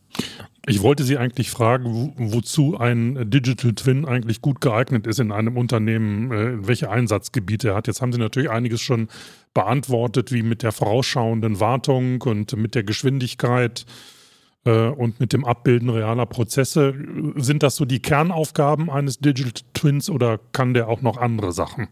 Ich 0.66 0.82
wollte 0.82 1.04
Sie 1.04 1.18
eigentlich 1.18 1.50
fragen, 1.50 2.14
wozu 2.16 2.78
ein 2.78 3.30
Digital 3.30 3.74
Twin 3.74 4.06
eigentlich 4.06 4.40
gut 4.40 4.62
geeignet 4.62 5.06
ist 5.06 5.20
in 5.20 5.30
einem 5.30 5.58
Unternehmen, 5.58 6.32
äh, 6.32 6.66
welche 6.66 6.90
Einsatzgebiete 6.90 7.68
er 7.68 7.74
hat. 7.74 7.86
Jetzt 7.86 8.00
haben 8.00 8.12
Sie 8.12 8.18
natürlich 8.18 8.50
einiges 8.50 8.80
schon 8.80 9.08
beantwortet, 9.52 10.32
wie 10.32 10.42
mit 10.42 10.62
der 10.62 10.72
vorausschauenden 10.72 11.60
Wartung 11.60 12.22
und 12.22 12.56
mit 12.56 12.74
der 12.74 12.82
Geschwindigkeit 12.82 13.84
äh, 14.64 14.88
und 14.88 15.20
mit 15.20 15.34
dem 15.34 15.44
Abbilden 15.44 15.90
realer 15.90 16.26
Prozesse. 16.26 16.94
Sind 17.36 17.62
das 17.62 17.76
so 17.76 17.84
die 17.84 18.00
Kernaufgaben 18.00 18.90
eines 18.90 19.18
Digital 19.18 19.52
Twins 19.74 20.08
oder 20.08 20.38
kann 20.52 20.72
der 20.72 20.88
auch 20.88 21.02
noch 21.02 21.18
andere 21.18 21.52
Sachen? 21.52 21.88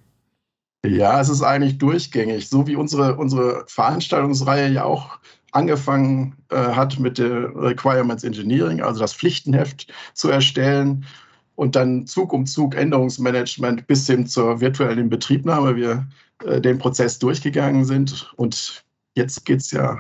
Ja, 0.85 1.21
es 1.21 1.29
ist 1.29 1.43
eigentlich 1.43 1.79
durchgängig, 1.79 2.49
so 2.49 2.67
wie 2.67 2.75
unsere, 2.75 3.17
unsere 3.17 3.65
Veranstaltungsreihe 3.69 4.69
ja 4.69 4.83
auch 4.83 5.19
angefangen 5.53 6.35
äh, 6.49 6.57
hat 6.57 6.99
mit 6.99 7.19
der 7.19 7.55
Requirements 7.55 8.25
Engineering, 8.25 8.83
also 8.83 9.01
das 9.01 9.15
Pflichtenheft 9.15 9.93
zu 10.15 10.31
erstellen 10.31 11.07
und 11.55 11.77
dann 11.77 12.07
Zug 12.07 12.33
um 12.33 12.47
Zug 12.47 12.75
Änderungsmanagement 12.75 13.87
bis 13.87 14.07
hin 14.07 14.27
zur 14.27 14.61
virtuellen 14.61 14.99
Inbetriebnahme 14.99 15.77
wir 15.77 16.07
äh, 16.45 16.61
den 16.61 16.79
Prozess 16.79 17.19
durchgegangen 17.19 17.85
sind. 17.85 18.33
Und 18.37 18.85
jetzt 19.15 19.45
geht 19.45 19.61
es 19.61 19.71
ja 19.71 19.99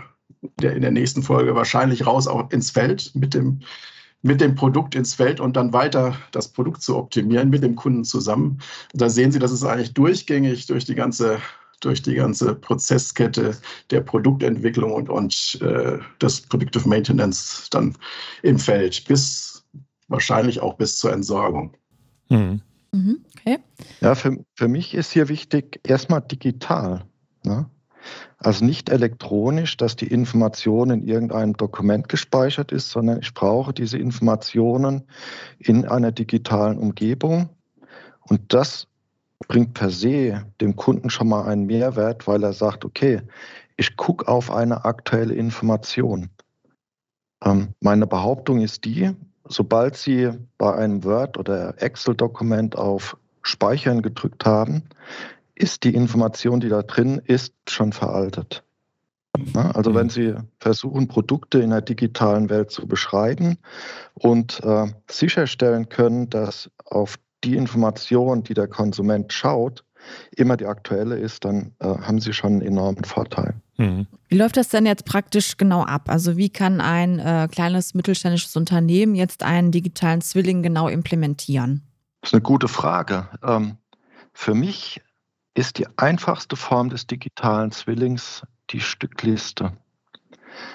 in 0.61 0.82
der 0.82 0.90
nächsten 0.90 1.23
Folge 1.23 1.54
wahrscheinlich 1.54 2.06
raus 2.06 2.26
auch 2.26 2.50
ins 2.50 2.71
Feld 2.71 3.12
mit 3.14 3.35
dem, 3.35 3.61
mit 4.23 4.40
dem 4.40 4.54
Produkt 4.54 4.94
ins 4.94 5.14
Feld 5.14 5.38
und 5.38 5.56
dann 5.56 5.73
weiter 5.73 6.16
das 6.32 6.49
Produkt 6.49 6.82
zu 6.82 6.97
optimieren 6.97 7.50
mit 7.50 7.62
dem 7.62 7.76
Kunden 7.76 8.04
zusammen. 8.04 8.59
Und 8.92 9.02
da 9.02 9.09
sehen 9.09 9.32
Sie, 9.32 9.38
das 9.38 9.52
ist 9.52 9.64
eigentlich 9.64 9.94
durchgängig 9.94 10.66
durch 10.66 10.85
die 10.85 10.94
ganze 10.94 11.38
durch 11.84 12.02
die 12.02 12.14
ganze 12.14 12.54
Prozesskette 12.54 13.56
der 13.90 14.00
Produktentwicklung 14.00 14.92
und, 14.92 15.08
und 15.08 15.58
äh, 15.60 15.98
des 16.20 16.40
Predictive 16.42 16.88
Maintenance 16.88 17.68
dann 17.70 17.96
im 18.42 18.58
Feld, 18.58 19.04
bis 19.06 19.64
wahrscheinlich 20.08 20.60
auch 20.60 20.74
bis 20.74 20.98
zur 20.98 21.12
Entsorgung. 21.12 21.76
Mhm. 22.28 22.62
mhm 22.92 23.24
okay. 23.36 23.58
Ja, 24.00 24.14
für, 24.14 24.38
für 24.54 24.68
mich 24.68 24.94
ist 24.94 25.12
hier 25.12 25.28
wichtig, 25.28 25.80
erstmal 25.84 26.22
digital. 26.22 27.04
Ne? 27.44 27.66
Also 28.38 28.64
nicht 28.64 28.88
elektronisch, 28.88 29.76
dass 29.76 29.96
die 29.96 30.08
Information 30.08 30.90
in 30.90 31.02
irgendeinem 31.02 31.56
Dokument 31.56 32.08
gespeichert 32.08 32.72
ist, 32.72 32.90
sondern 32.90 33.20
ich 33.20 33.34
brauche 33.34 33.72
diese 33.72 33.98
Informationen 33.98 35.02
in 35.58 35.86
einer 35.86 36.12
digitalen 36.12 36.78
Umgebung. 36.78 37.48
Und 38.20 38.52
das 38.52 38.88
bringt 39.49 39.75
per 39.75 39.90
se 39.90 40.44
dem 40.61 40.76
Kunden 40.76 41.11
schon 41.11 41.28
mal 41.28 41.46
einen 41.46 41.66
Mehrwert, 41.66 42.26
weil 42.26 42.42
er 42.42 42.52
sagt, 42.52 42.84
okay, 42.84 43.22
ich 43.76 43.96
gucke 43.96 44.28
auf 44.28 44.50
eine 44.50 44.84
aktuelle 44.84 45.34
Information. 45.34 46.30
Ähm, 47.44 47.75
meine 47.80 48.06
Behauptung 48.06 48.61
ist 48.61 48.84
die, 48.84 49.11
sobald 49.44 49.96
Sie 49.96 50.30
bei 50.58 50.75
einem 50.75 51.04
Word- 51.04 51.38
oder 51.38 51.80
Excel-Dokument 51.82 52.76
auf 52.76 53.16
Speichern 53.42 54.02
gedrückt 54.02 54.44
haben, 54.44 54.84
ist 55.54 55.84
die 55.84 55.94
Information, 55.94 56.61
die 56.61 56.68
da 56.68 56.82
drin 56.82 57.20
ist, 57.25 57.54
schon 57.68 57.92
veraltet. 57.92 58.62
Also 59.54 59.94
wenn 59.94 60.11
Sie 60.11 60.34
versuchen, 60.58 61.08
Produkte 61.08 61.61
in 61.61 61.70
der 61.70 61.80
digitalen 61.80 62.50
Welt 62.50 62.70
zu 62.70 62.87
beschreiben 62.87 63.58
und 64.14 64.62
äh, 64.62 64.87
sicherstellen 65.11 65.88
können, 65.88 66.28
dass 66.28 66.70
auf 66.84 67.16
die 67.44 67.56
Information, 67.56 68.42
die 68.42 68.54
der 68.54 68.68
Konsument 68.68 69.32
schaut, 69.32 69.84
immer 70.37 70.56
die 70.56 70.66
aktuelle 70.66 71.16
ist, 71.16 71.44
dann 71.44 71.72
äh, 71.78 71.87
haben 71.87 72.20
Sie 72.20 72.32
schon 72.32 72.52
einen 72.52 72.62
enormen 72.62 73.04
Vorteil. 73.04 73.54
Mhm. 73.76 74.06
Wie 74.28 74.37
läuft 74.37 74.56
das 74.56 74.68
denn 74.68 74.87
jetzt 74.87 75.04
praktisch 75.04 75.56
genau 75.56 75.82
ab? 75.82 76.08
Also 76.08 76.37
wie 76.37 76.50
kann 76.50 76.80
ein 76.80 77.18
äh, 77.18 77.49
kleines 77.50 77.94
mittelständisches 77.94 78.56
Unternehmen 78.56 79.14
jetzt 79.14 79.42
einen 79.42 79.70
digitalen 79.70 80.20
Zwilling 80.20 80.62
genau 80.62 80.88
implementieren? 80.88 81.82
Das 82.20 82.30
ist 82.30 82.34
eine 82.34 82.42
gute 82.42 82.68
Frage. 82.68 83.28
Ähm, 83.42 83.76
für 84.32 84.54
mich 84.54 85.00
ist 85.54 85.78
die 85.78 85.87
einfachste 85.99 86.56
Form 86.56 86.88
des 86.88 87.06
digitalen 87.06 87.72
Zwillings 87.72 88.42
die 88.70 88.80
Stückliste. 88.80 89.72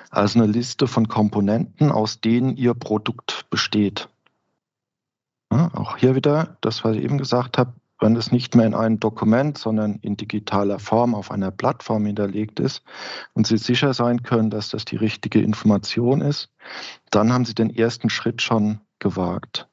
Also 0.10 0.40
eine 0.40 0.52
Liste 0.52 0.88
von 0.88 1.08
Komponenten, 1.08 1.92
aus 1.92 2.22
denen 2.22 2.56
Ihr 2.58 2.74
Produkt 2.74 3.46
besteht. 3.50 4.10
Ja, 5.52 5.72
auch 5.74 5.98
hier 5.98 6.16
wieder 6.16 6.58
das, 6.62 6.84
was 6.84 6.96
ich 6.96 7.04
eben 7.04 7.18
gesagt 7.18 7.58
habe, 7.58 7.74
wenn 8.00 8.16
es 8.16 8.32
nicht 8.32 8.56
mehr 8.56 8.68
in 8.68 8.76
einem 8.76 9.00
Dokument, 9.00 9.58
sondern 9.58 9.96
in 10.02 10.18
digitaler 10.18 10.80
Form 10.80 11.16
auf 11.16 11.32
einer 11.32 11.52
Plattform 11.52 12.06
hinterlegt 12.06 12.60
ist 12.60 12.84
und 13.34 13.48
Sie 13.48 13.58
sicher 13.58 13.94
sein 13.94 14.24
können, 14.24 14.50
dass 14.50 14.70
das 14.70 14.86
die 14.86 14.98
richtige 14.98 15.42
Information 15.42 16.22
ist, 16.22 16.50
dann 17.10 17.34
haben 17.34 17.46
Sie 17.46 17.56
den 17.56 17.76
ersten 17.76 18.10
Schritt 18.10 18.42
schon 18.42 18.82
gewagt. 19.00 19.68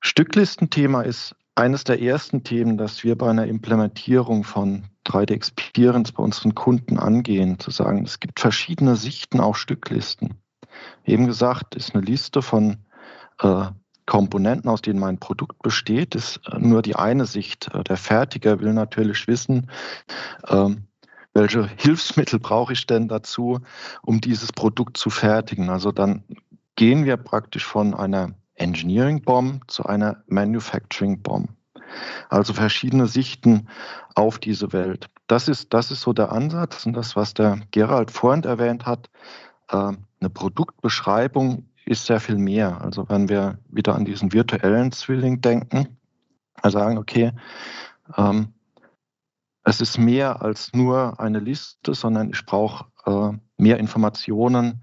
Stücklistenthema 0.00 1.02
ist 1.02 1.34
eines 1.54 1.84
der 1.84 2.02
ersten 2.02 2.44
Themen, 2.44 2.76
das 2.76 3.02
wir 3.02 3.16
bei 3.16 3.30
einer 3.30 3.46
Implementierung 3.46 4.44
von 4.44 4.84
3D 5.06 5.32
Experience 5.32 6.12
bei 6.12 6.22
unseren 6.22 6.54
Kunden 6.54 6.98
angehen, 6.98 7.58
zu 7.58 7.70
sagen, 7.70 8.04
es 8.04 8.20
gibt 8.20 8.40
verschiedene 8.40 8.96
Sichten 8.96 9.40
auf 9.40 9.56
Stücklisten. 9.56 10.34
Eben 11.04 11.26
gesagt, 11.26 11.74
ist 11.74 11.94
eine 11.94 12.04
Liste 12.04 12.42
von 12.42 12.85
Komponenten, 14.06 14.70
aus 14.70 14.82
denen 14.82 15.00
mein 15.00 15.18
Produkt 15.18 15.62
besteht, 15.62 16.14
ist 16.14 16.40
äh, 16.46 16.58
nur 16.58 16.82
die 16.82 16.96
eine 16.96 17.26
Sicht. 17.26 17.68
Äh, 17.74 17.84
der 17.84 17.96
Fertiger 17.96 18.60
will 18.60 18.72
natürlich 18.72 19.26
wissen, 19.26 19.68
ähm, 20.48 20.86
welche 21.34 21.66
Hilfsmittel 21.76 22.38
brauche 22.38 22.72
ich 22.72 22.86
denn 22.86 23.08
dazu, 23.08 23.60
um 24.02 24.20
dieses 24.20 24.52
Produkt 24.52 24.96
zu 24.96 25.10
fertigen. 25.10 25.68
Also 25.68 25.92
dann 25.92 26.22
gehen 26.76 27.04
wir 27.04 27.16
praktisch 27.16 27.64
von 27.64 27.94
einer 27.94 28.32
Engineering 28.54 29.22
Bomb 29.22 29.70
zu 29.70 29.84
einer 29.84 30.22
Manufacturing 30.28 31.20
Bomb. 31.20 31.50
Also 32.30 32.52
verschiedene 32.52 33.06
Sichten 33.06 33.68
auf 34.14 34.38
diese 34.38 34.72
Welt. 34.72 35.08
Das 35.26 35.48
ist, 35.48 35.74
das 35.74 35.90
ist 35.90 36.00
so 36.02 36.12
der 36.12 36.32
Ansatz 36.32 36.86
und 36.86 36.94
das, 36.94 37.16
was 37.16 37.34
der 37.34 37.60
Gerald 37.70 38.10
vorhin 38.10 38.44
erwähnt 38.44 38.86
hat. 38.86 39.10
Äh, 39.68 39.92
eine 40.20 40.30
Produktbeschreibung 40.32 41.68
ist 41.86 42.06
sehr 42.06 42.20
viel 42.20 42.36
mehr. 42.36 42.80
Also 42.82 43.08
wenn 43.08 43.28
wir 43.28 43.58
wieder 43.68 43.94
an 43.94 44.04
diesen 44.04 44.32
virtuellen 44.32 44.92
Zwilling 44.92 45.40
denken, 45.40 45.96
sagen, 46.62 46.98
okay, 46.98 47.32
ähm, 48.16 48.48
es 49.64 49.80
ist 49.80 49.98
mehr 49.98 50.42
als 50.42 50.72
nur 50.72 51.18
eine 51.20 51.40
Liste, 51.40 51.94
sondern 51.94 52.30
ich 52.30 52.44
brauche 52.44 52.86
äh, 53.04 53.36
mehr 53.56 53.78
Informationen, 53.78 54.82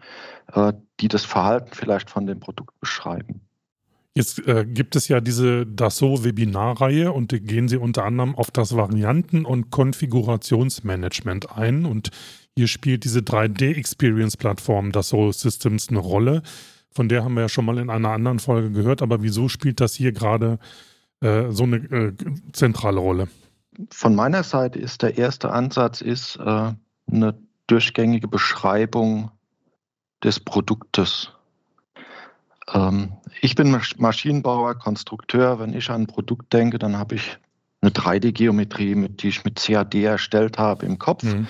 äh, 0.53 0.73
die 0.99 1.07
das 1.07 1.25
Verhalten 1.25 1.71
vielleicht 1.73 2.09
von 2.09 2.25
dem 2.25 2.39
Produkt 2.39 2.79
beschreiben. 2.79 3.41
Jetzt 4.15 4.45
äh, 4.47 4.65
gibt 4.65 4.95
es 4.95 5.07
ja 5.07 5.21
diese 5.21 5.65
Dassault-Webinarreihe 5.65 7.11
und 7.11 7.31
da 7.31 7.39
gehen 7.39 7.67
Sie 7.67 7.77
unter 7.77 8.05
anderem 8.05 8.35
auf 8.35 8.51
das 8.51 8.75
Varianten- 8.75 9.45
und 9.45 9.71
Konfigurationsmanagement 9.71 11.57
ein 11.57 11.85
und 11.85 12.11
hier 12.55 12.67
spielt 12.67 13.05
diese 13.05 13.21
3D-Experience-Plattform 13.21 14.91
Dassault 14.91 15.35
Systems 15.35 15.89
eine 15.89 15.97
Rolle. 15.97 16.43
Von 16.93 17.09
der 17.09 17.23
haben 17.23 17.33
wir 17.33 17.41
ja 17.41 17.49
schon 17.49 17.65
mal 17.65 17.77
in 17.77 17.89
einer 17.89 18.09
anderen 18.09 18.39
Folge 18.39 18.71
gehört, 18.71 19.01
aber 19.01 19.23
wieso 19.23 19.49
spielt 19.49 19.81
das 19.81 19.93
hier 19.93 20.11
gerade 20.11 20.59
äh, 21.21 21.49
so 21.49 21.63
eine 21.63 21.77
äh, 21.77 22.13
zentrale 22.51 22.99
Rolle? 22.99 23.27
Von 23.89 24.15
meiner 24.15 24.43
Seite 24.43 24.79
ist 24.79 25.01
der 25.01 25.17
erste 25.17 25.51
Ansatz 25.51 26.01
ist 26.01 26.37
äh, 26.37 26.73
eine 27.11 27.35
durchgängige 27.67 28.27
Beschreibung 28.27 29.31
des 30.23 30.39
Produktes. 30.39 31.31
Ähm, 32.71 33.13
ich 33.41 33.55
bin 33.55 33.75
Maschinenbauer, 33.97 34.75
Konstrukteur. 34.75 35.59
Wenn 35.59 35.73
ich 35.73 35.89
an 35.89 36.03
ein 36.03 36.07
Produkt 36.07 36.53
denke, 36.53 36.77
dann 36.77 36.97
habe 36.97 37.15
ich 37.15 37.37
eine 37.81 37.91
3D-Geometrie, 37.91 39.09
die 39.09 39.27
ich 39.27 39.43
mit 39.43 39.55
CAD 39.55 39.95
erstellt 39.95 40.57
habe 40.57 40.85
im 40.85 40.99
Kopf, 40.99 41.23
mhm. 41.23 41.47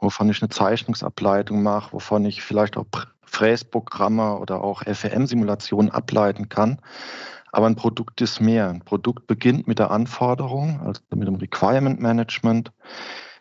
wovon 0.00 0.28
ich 0.28 0.42
eine 0.42 0.48
Zeichnungsableitung 0.48 1.62
mache, 1.62 1.92
wovon 1.92 2.24
ich 2.24 2.42
vielleicht 2.42 2.76
auch 2.76 2.86
Fräsprogramme 3.28 4.38
oder 4.38 4.62
auch 4.62 4.82
FEM-Simulationen 4.82 5.90
ableiten 5.90 6.48
kann. 6.48 6.80
Aber 7.52 7.66
ein 7.66 7.76
Produkt 7.76 8.20
ist 8.20 8.40
mehr. 8.40 8.68
Ein 8.68 8.80
Produkt 8.80 9.26
beginnt 9.26 9.66
mit 9.66 9.78
der 9.78 9.90
Anforderung, 9.90 10.80
also 10.84 11.00
mit 11.14 11.28
dem 11.28 11.36
Requirement 11.36 12.00
Management. 12.00 12.72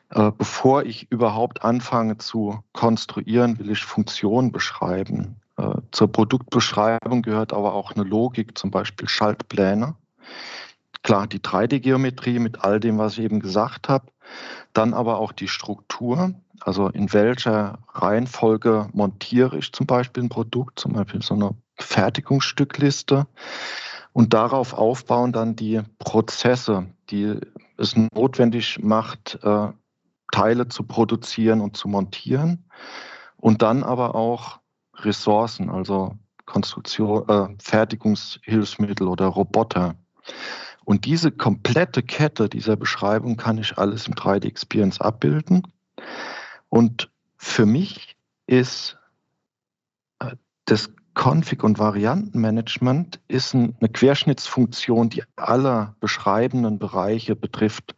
Äh, 0.10 0.32
bevor 0.38 0.84
ich 0.84 1.12
überhaupt 1.12 1.64
anfange 1.64 2.18
zu 2.18 2.64
konstruieren, 2.72 3.60
will 3.60 3.72
ich 3.72 3.84
Funktionen 3.84 4.52
beschreiben. 4.52 5.36
Äh, 5.58 5.82
zur 5.92 6.12
Produktbeschreibung 6.12 7.22
gehört 7.22 7.52
aber 7.52 7.74
auch 7.74 7.92
eine 7.92 8.04
Logik, 8.04 8.58
zum 8.58 8.72
Beispiel 8.72 9.10
Schaltpläne. 9.10 9.96
Klar, 11.08 11.26
die 11.26 11.40
3D-Geometrie 11.40 12.38
mit 12.38 12.66
all 12.66 12.82
dem, 12.82 12.98
was 12.98 13.14
ich 13.14 13.24
eben 13.24 13.40
gesagt 13.40 13.88
habe. 13.88 14.12
Dann 14.74 14.94
aber 14.94 15.20
auch 15.20 15.32
die 15.32 15.48
Struktur, 15.48 16.34
also 16.60 16.90
in 16.90 17.14
welcher 17.14 17.80
Reihenfolge 17.94 18.90
montiere 18.92 19.58
ich 19.58 19.72
zum 19.72 19.88
Beispiel 19.88 20.24
ein 20.24 20.28
Produkt, 20.28 20.80
zum 20.80 20.92
Beispiel 20.92 21.22
so 21.22 21.36
eine 21.36 21.52
Fertigungsstückliste 21.80 23.26
und 24.12 24.34
darauf 24.34 24.74
aufbauen 24.74 25.32
dann 25.32 25.56
die 25.56 25.80
Prozesse, 25.98 26.88
die 27.10 27.40
es 27.78 27.96
notwendig 27.96 28.84
macht, 28.84 29.40
äh, 29.44 29.70
Teile 30.34 30.68
zu 30.68 30.84
produzieren 30.84 31.62
und 31.62 31.78
zu 31.78 31.88
montieren 31.88 32.70
und 33.38 33.62
dann 33.62 33.84
aber 33.84 34.14
auch 34.14 34.60
Ressourcen, 34.94 35.70
also 35.70 36.18
Konstruktion, 36.46 37.30
äh, 37.30 37.48
Fertigungshilfsmittel 37.60 39.08
oder 39.08 39.28
Roboter. 39.28 39.96
Und 40.88 41.04
diese 41.04 41.32
komplette 41.32 42.02
Kette 42.02 42.48
dieser 42.48 42.78
Beschreibung 42.78 43.36
kann 43.36 43.58
ich 43.58 43.78
alles 43.78 44.08
im 44.08 44.14
3D 44.14 44.46
Experience 44.46 45.02
abbilden. 45.02 45.64
Und 46.70 47.12
für 47.36 47.66
mich 47.66 48.16
ist 48.46 48.98
äh, 50.20 50.38
das 50.64 50.90
Config- 51.14 51.66
und 51.66 51.78
Variantenmanagement 51.78 53.20
ist 53.28 53.54
eine 53.54 53.74
Querschnittsfunktion, 53.92 55.10
die 55.10 55.26
alle 55.36 55.94
beschreibenden 56.00 56.80
Bereiche 56.80 57.36
betrifft. 57.36 57.94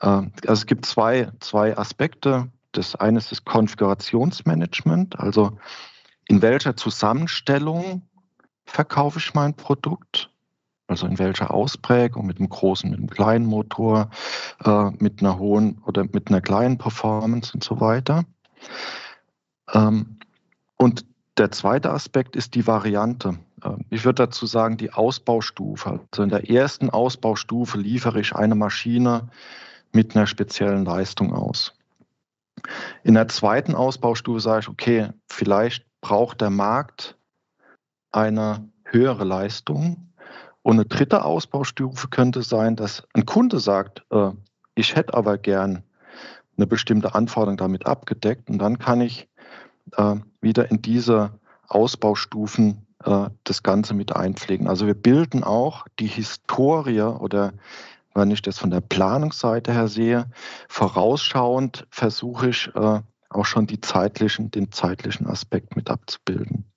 Äh, 0.00 0.06
also 0.06 0.32
es 0.48 0.66
gibt 0.66 0.86
zwei, 0.86 1.30
zwei 1.38 1.78
Aspekte. 1.78 2.50
Das 2.72 2.96
eine 2.96 3.18
ist 3.18 3.30
das 3.30 3.44
Konfigurationsmanagement, 3.44 5.20
also 5.20 5.56
in 6.26 6.42
welcher 6.42 6.74
Zusammenstellung 6.74 8.08
verkaufe 8.64 9.20
ich 9.20 9.34
mein 9.34 9.54
Produkt 9.54 10.29
also 10.90 11.06
in 11.06 11.18
welcher 11.18 11.54
Ausprägung, 11.54 12.26
mit 12.26 12.38
einem 12.38 12.48
großen, 12.48 12.90
mit 12.90 12.98
einem 12.98 13.08
kleinen 13.08 13.46
Motor, 13.46 14.10
äh, 14.64 14.90
mit 14.98 15.20
einer 15.20 15.38
hohen 15.38 15.78
oder 15.86 16.02
mit 16.02 16.28
einer 16.28 16.40
kleinen 16.40 16.78
Performance 16.78 17.54
und 17.54 17.62
so 17.62 17.80
weiter. 17.80 18.24
Ähm, 19.72 20.18
und 20.76 21.06
der 21.38 21.52
zweite 21.52 21.90
Aspekt 21.90 22.34
ist 22.34 22.54
die 22.56 22.66
Variante. 22.66 23.38
Äh, 23.62 23.76
ich 23.90 24.04
würde 24.04 24.26
dazu 24.26 24.46
sagen, 24.46 24.76
die 24.76 24.92
Ausbaustufe. 24.92 26.00
Also 26.10 26.24
in 26.24 26.28
der 26.28 26.50
ersten 26.50 26.90
Ausbaustufe 26.90 27.78
liefere 27.78 28.20
ich 28.20 28.34
eine 28.34 28.56
Maschine 28.56 29.28
mit 29.92 30.16
einer 30.16 30.26
speziellen 30.26 30.84
Leistung 30.84 31.32
aus. 31.32 31.72
In 33.04 33.14
der 33.14 33.28
zweiten 33.28 33.74
Ausbaustufe 33.74 34.40
sage 34.40 34.60
ich, 34.60 34.68
okay, 34.68 35.10
vielleicht 35.28 35.86
braucht 36.00 36.40
der 36.40 36.50
Markt 36.50 37.16
eine 38.10 38.68
höhere 38.84 39.24
Leistung 39.24 40.09
und 40.62 40.74
eine 40.74 40.84
dritte 40.84 41.24
Ausbaustufe 41.24 42.08
könnte 42.08 42.42
sein, 42.42 42.76
dass 42.76 43.04
ein 43.14 43.26
Kunde 43.26 43.60
sagt, 43.60 44.04
äh, 44.10 44.30
ich 44.74 44.96
hätte 44.96 45.14
aber 45.14 45.38
gern 45.38 45.82
eine 46.56 46.66
bestimmte 46.66 47.14
Anforderung 47.14 47.56
damit 47.56 47.86
abgedeckt 47.86 48.50
und 48.50 48.58
dann 48.58 48.78
kann 48.78 49.00
ich 49.00 49.28
äh, 49.96 50.16
wieder 50.40 50.70
in 50.70 50.82
diese 50.82 51.32
Ausbaustufen 51.68 52.86
äh, 53.04 53.30
das 53.44 53.62
Ganze 53.62 53.94
mit 53.94 54.14
einpflegen. 54.14 54.68
Also 54.68 54.86
wir 54.86 54.94
bilden 54.94 55.44
auch 55.44 55.86
die 55.98 56.06
Historie 56.06 57.00
oder 57.00 57.52
wenn 58.14 58.30
ich 58.30 58.42
das 58.42 58.58
von 58.58 58.70
der 58.70 58.80
Planungsseite 58.80 59.72
her 59.72 59.88
sehe, 59.88 60.26
vorausschauend 60.68 61.86
versuche 61.90 62.50
ich 62.50 62.70
äh, 62.74 63.00
auch 63.30 63.46
schon 63.46 63.66
zeitlichen, 63.80 64.50
den 64.50 64.72
zeitlichen 64.72 65.26
Aspekt 65.26 65.76
mit 65.76 65.88
abzubilden. 65.88 66.69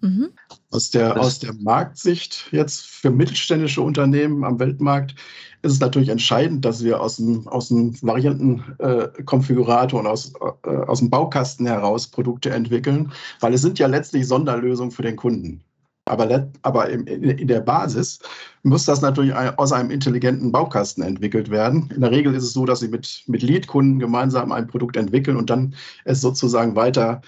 Mhm. 0.00 0.28
Aus, 0.70 0.90
der, 0.90 1.18
aus 1.18 1.38
der 1.38 1.54
Marktsicht 1.54 2.48
jetzt 2.52 2.82
für 2.82 3.10
mittelständische 3.10 3.80
Unternehmen 3.82 4.44
am 4.44 4.58
Weltmarkt 4.58 5.14
ist 5.62 5.72
es 5.72 5.80
natürlich 5.80 6.10
entscheidend, 6.10 6.64
dass 6.64 6.84
wir 6.84 7.00
aus 7.00 7.16
dem, 7.16 7.48
aus 7.48 7.68
dem 7.68 8.00
Variantenkonfigurator 8.02 9.98
äh, 9.98 10.02
und 10.02 10.06
aus, 10.06 10.32
äh, 10.64 10.68
aus 10.68 11.00
dem 11.00 11.10
Baukasten 11.10 11.66
heraus 11.66 12.06
Produkte 12.06 12.50
entwickeln, 12.50 13.12
weil 13.40 13.54
es 13.54 13.62
sind 13.62 13.78
ja 13.78 13.88
letztlich 13.88 14.28
Sonderlösungen 14.28 14.92
für 14.92 15.02
den 15.02 15.16
Kunden. 15.16 15.64
Aber, 16.04 16.48
aber 16.62 16.88
in, 16.88 17.06
in, 17.06 17.48
der 17.48 17.60
Basis 17.60 18.18
muss 18.62 18.86
das 18.86 19.02
natürlich 19.02 19.34
aus 19.34 19.72
einem 19.72 19.90
intelligenten 19.90 20.50
Baukasten 20.50 21.04
entwickelt 21.04 21.50
werden. 21.50 21.90
In 21.94 22.00
der 22.00 22.10
Regel 22.10 22.34
ist 22.34 22.44
es 22.44 22.54
so, 22.54 22.64
dass 22.64 22.80
sie 22.80 22.88
mit, 22.88 23.24
mit 23.26 23.42
Lead-Kunden 23.42 23.98
gemeinsam 23.98 24.52
ein 24.52 24.66
Produkt 24.66 24.96
entwickeln 24.96 25.36
und 25.36 25.50
dann 25.50 25.74
es 26.04 26.22
sozusagen 26.22 26.76
weiter 26.76 27.20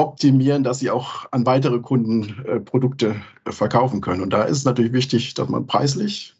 optimieren, 0.00 0.64
dass 0.64 0.78
sie 0.78 0.90
auch 0.90 1.26
an 1.30 1.44
weitere 1.44 1.78
Kunden 1.80 2.44
äh, 2.46 2.58
Produkte 2.58 3.16
äh, 3.44 3.52
verkaufen 3.52 4.00
können. 4.00 4.22
Und 4.22 4.32
da 4.32 4.44
ist 4.44 4.58
es 4.58 4.64
natürlich 4.64 4.92
wichtig, 4.92 5.34
dass 5.34 5.48
man 5.48 5.66
preislich 5.66 6.34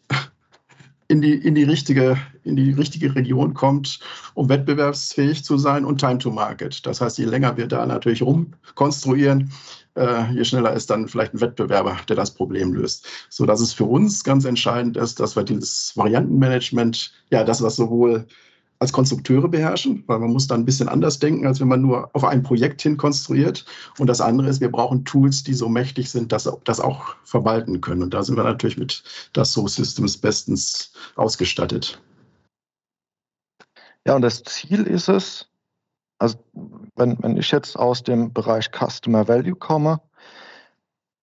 in 1.09 1.21
die, 1.21 1.35
in 1.35 1.55
die, 1.55 1.65
richtige, 1.65 2.17
in 2.45 2.57
die 2.57 2.71
richtige 2.71 3.15
Region 3.15 3.53
kommt, 3.53 3.99
um 4.35 4.49
wettbewerbsfähig 4.49 5.45
zu 5.45 5.59
sein 5.59 5.85
und 5.85 5.99
Time 5.99 6.19
to 6.19 6.31
Market. 6.31 6.87
Das 6.87 7.01
heißt, 7.01 7.19
je 7.19 7.25
länger 7.25 7.57
wir 7.57 7.67
da 7.67 7.85
natürlich 7.85 8.23
rumkonstruieren, 8.23 9.51
äh, 9.97 10.33
je 10.33 10.45
schneller 10.45 10.73
ist 10.73 10.89
dann 10.89 11.09
vielleicht 11.09 11.35
ein 11.35 11.41
Wettbewerber, 11.41 11.97
der 12.09 12.17
das 12.17 12.33
Problem 12.33 12.73
löst. 12.73 13.07
So 13.29 13.45
dass 13.45 13.61
es 13.61 13.73
für 13.73 13.85
uns 13.85 14.25
ganz 14.25 14.45
entscheidend 14.45 14.97
ist, 14.97 15.21
dass 15.21 15.37
wir 15.37 15.43
dieses 15.43 15.93
Variantenmanagement, 15.97 17.13
ja, 17.31 17.45
das 17.45 17.61
was 17.61 17.77
sowohl 17.77 18.27
als 18.81 18.93
Konstrukteure 18.93 19.49
beherrschen, 19.49 20.03
weil 20.07 20.19
man 20.19 20.33
muss 20.33 20.47
da 20.47 20.55
ein 20.55 20.65
bisschen 20.65 20.89
anders 20.89 21.19
denken, 21.19 21.47
als 21.47 21.61
wenn 21.61 21.69
man 21.69 21.83
nur 21.83 22.09
auf 22.15 22.25
ein 22.25 22.43
Projekt 22.43 22.81
hin 22.81 22.97
konstruiert. 22.97 23.67
Und 23.99 24.07
das 24.07 24.23
andere 24.23 24.49
ist, 24.49 24.63
wir 24.63 24.73
brauchen 24.73 25.05
Tools, 25.05 25.45
die 25.45 25.53
so 25.53 25.69
mächtig 25.69 26.11
sind, 26.11 26.33
dass 26.33 26.51
das 26.65 26.81
auch 26.81 27.15
verwalten 27.25 27.83
können. 27.83 28.03
Und 28.03 28.15
da 28.15 28.23
sind 28.23 28.37
wir 28.37 28.45
natürlich 28.45 28.79
mit 28.79 29.05
Dassault 29.35 29.71
Systems 29.71 30.17
bestens 30.17 30.95
ausgestattet. 31.15 32.01
Ja, 34.07 34.17
und 34.17 34.23
das 34.23 34.43
Ziel 34.45 34.85
ist 34.85 35.09
es, 35.09 35.47
also 36.19 36.39
wenn, 36.97 37.23
wenn 37.23 37.37
ich 37.37 37.51
jetzt 37.51 37.77
aus 37.79 38.03
dem 38.03 38.33
Bereich 38.33 38.71
Customer 38.73 39.29
Value 39.29 39.57
komme, 39.57 40.01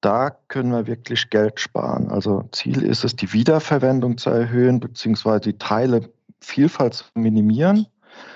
da 0.01 0.29
können 0.47 0.71
wir 0.71 0.85
wirklich 0.85 1.31
Geld 1.31 1.59
sparen. 1.59 2.11
Also 2.11 2.47
Ziel 2.51 2.83
ist 2.83 3.03
es, 3.03 3.15
die 3.15 3.33
Wiederverwendung 3.33 4.19
zu 4.19 4.29
erhöhen, 4.29 4.79
beziehungsweise 4.79 5.41
die 5.41 5.57
Teile 5.57 6.13
Vielfalt 6.39 6.93
zu 6.93 7.05
minimieren 7.15 7.87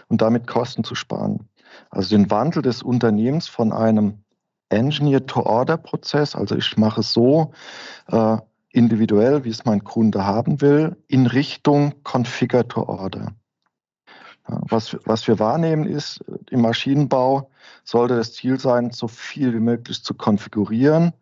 und 0.07 0.21
damit 0.21 0.47
Kosten 0.47 0.83
zu 0.83 0.95
sparen. 0.95 1.49
Also 1.89 2.15
den 2.15 2.29
Wandel 2.29 2.61
des 2.61 2.83
Unternehmens 2.83 3.47
von 3.47 3.71
einem 3.71 4.23
Engineer-to-Order-Prozess, 4.69 6.35
also 6.35 6.55
ich 6.55 6.77
mache 6.77 7.01
es 7.01 7.11
so 7.13 7.51
äh, 8.07 8.37
individuell, 8.69 9.43
wie 9.43 9.49
es 9.49 9.65
mein 9.65 9.83
Kunde 9.83 10.25
haben 10.25 10.61
will, 10.61 10.95
in 11.07 11.27
Richtung 11.27 11.93
Configure-to-Order. 12.03 13.33
Was, 14.47 14.97
was 15.05 15.27
wir 15.27 15.39
wahrnehmen 15.39 15.85
ist, 15.85 16.23
im 16.49 16.61
Maschinenbau 16.61 17.51
sollte 17.83 18.17
das 18.17 18.33
Ziel 18.33 18.59
sein, 18.59 18.91
so 18.91 19.07
viel 19.07 19.53
wie 19.53 19.59
möglich 19.59 20.03
zu 20.03 20.13
konfigurieren 20.13 21.13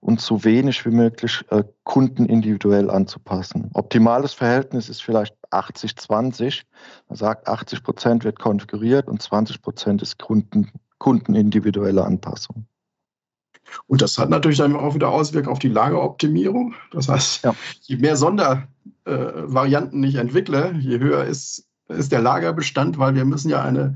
und 0.00 0.20
so 0.20 0.44
wenig 0.44 0.84
wie 0.86 0.90
möglich 0.90 1.44
äh, 1.50 1.64
Kunden 1.84 2.26
individuell 2.26 2.90
anzupassen. 2.90 3.70
Optimales 3.74 4.32
Verhältnis 4.32 4.88
ist 4.88 5.02
vielleicht 5.02 5.34
80-20. 5.50 6.62
Man 7.08 7.16
sagt, 7.16 7.48
80 7.48 7.82
Prozent 7.82 8.24
wird 8.24 8.38
konfiguriert 8.38 9.08
und 9.08 9.20
20 9.20 9.60
Prozent 9.60 10.02
ist 10.02 10.18
Kunden, 10.18 10.70
kundenindividuelle 10.98 12.04
Anpassung. 12.04 12.66
Und 13.86 14.00
das 14.00 14.18
hat 14.18 14.30
natürlich 14.30 14.58
dann 14.58 14.76
auch 14.76 14.94
wieder 14.94 15.10
Auswirkungen 15.10 15.52
auf 15.52 15.58
die 15.58 15.68
Lageroptimierung. 15.68 16.74
Das 16.90 17.08
heißt, 17.08 17.44
ja. 17.44 17.54
je 17.82 17.96
mehr 17.96 18.16
Sondervarianten 18.16 20.02
äh, 20.02 20.06
ich 20.06 20.14
entwickle, 20.14 20.74
je 20.78 20.98
höher 20.98 21.24
ist, 21.24 21.66
ist 21.88 22.12
der 22.12 22.22
Lagerbestand, 22.22 22.98
weil 22.98 23.14
wir 23.14 23.24
müssen 23.24 23.50
ja 23.50 23.62
eine 23.62 23.94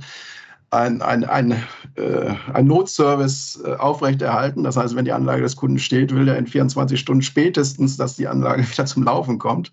ein, 0.73 1.03
ein, 1.03 1.25
ein, 1.25 1.53
äh, 1.97 2.35
ein 2.53 2.67
Notservice 2.67 3.63
äh, 3.65 3.75
aufrechterhalten. 3.75 4.65
Das 4.65 4.77
heißt, 4.77 4.97
wenn 4.97 5.05
die 5.05 5.13
Anlage 5.13 5.43
des 5.43 5.57
Kunden 5.57 5.79
steht, 5.79 6.15
will 6.15 6.29
er 6.29 6.39
in 6.39 6.47
24 6.47 6.99
Stunden 6.99 7.23
spätestens, 7.23 7.99
dass 7.99 8.17
die 8.17 8.27
Anlage 8.27 8.63
wieder 8.71 8.87
zum 8.87 9.05
Laufen 9.05 9.39
kommt. 9.39 9.71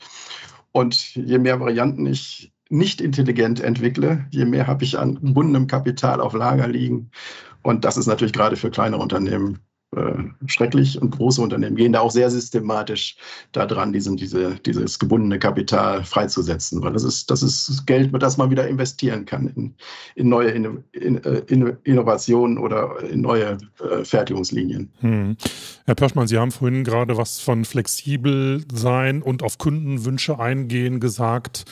Und 0.71 1.15
je 1.15 1.39
mehr 1.39 1.59
Varianten 1.59 2.05
ich 2.05 2.51
nicht 2.69 3.01
intelligent 3.01 3.61
entwickle, 3.61 4.25
je 4.29 4.45
mehr 4.45 4.67
habe 4.67 4.83
ich 4.83 4.99
an 4.99 5.15
gebundenem 5.15 5.67
Kapital 5.67 6.21
auf 6.21 6.33
Lager 6.33 6.67
liegen. 6.67 7.09
Und 7.63 7.85
das 7.85 7.97
ist 7.97 8.05
natürlich 8.05 8.33
gerade 8.33 8.57
für 8.57 8.69
kleine 8.69 8.97
Unternehmen 8.97 9.59
äh, 9.95 10.23
schrecklich 10.45 11.01
und 11.01 11.09
große 11.11 11.41
Unternehmen 11.41 11.75
gehen 11.75 11.93
da 11.93 12.01
auch 12.01 12.11
sehr 12.11 12.29
systematisch 12.29 13.17
daran, 13.53 13.91
diesem, 13.91 14.17
diese, 14.17 14.55
dieses 14.65 14.99
gebundene 14.99 15.39
Kapital 15.39 16.03
freizusetzen, 16.03 16.83
weil 16.83 16.93
das 16.93 17.03
ist, 17.03 17.31
das 17.31 17.41
ist 17.41 17.87
Geld, 17.87 18.11
das 18.21 18.37
man 18.37 18.51
wieder 18.51 18.67
investieren 18.67 19.25
kann 19.25 19.47
in, 19.47 19.73
in 20.13 20.29
neue 20.29 20.51
in, 20.51 21.23
äh, 21.23 21.41
in 21.47 21.75
Innovationen 21.83 22.59
oder 22.59 23.01
in 23.09 23.21
neue 23.21 23.57
äh, 23.79 24.03
Fertigungslinien. 24.03 24.91
Hm. 24.99 25.37
Herr 25.85 25.95
Pörschmann, 25.95 26.27
Sie 26.27 26.37
haben 26.37 26.51
vorhin 26.51 26.83
gerade 26.83 27.17
was 27.17 27.39
von 27.39 27.65
flexibel 27.65 28.63
sein 28.71 29.23
und 29.23 29.41
auf 29.41 29.57
Kundenwünsche 29.57 30.39
eingehen 30.39 30.99
gesagt. 30.99 31.65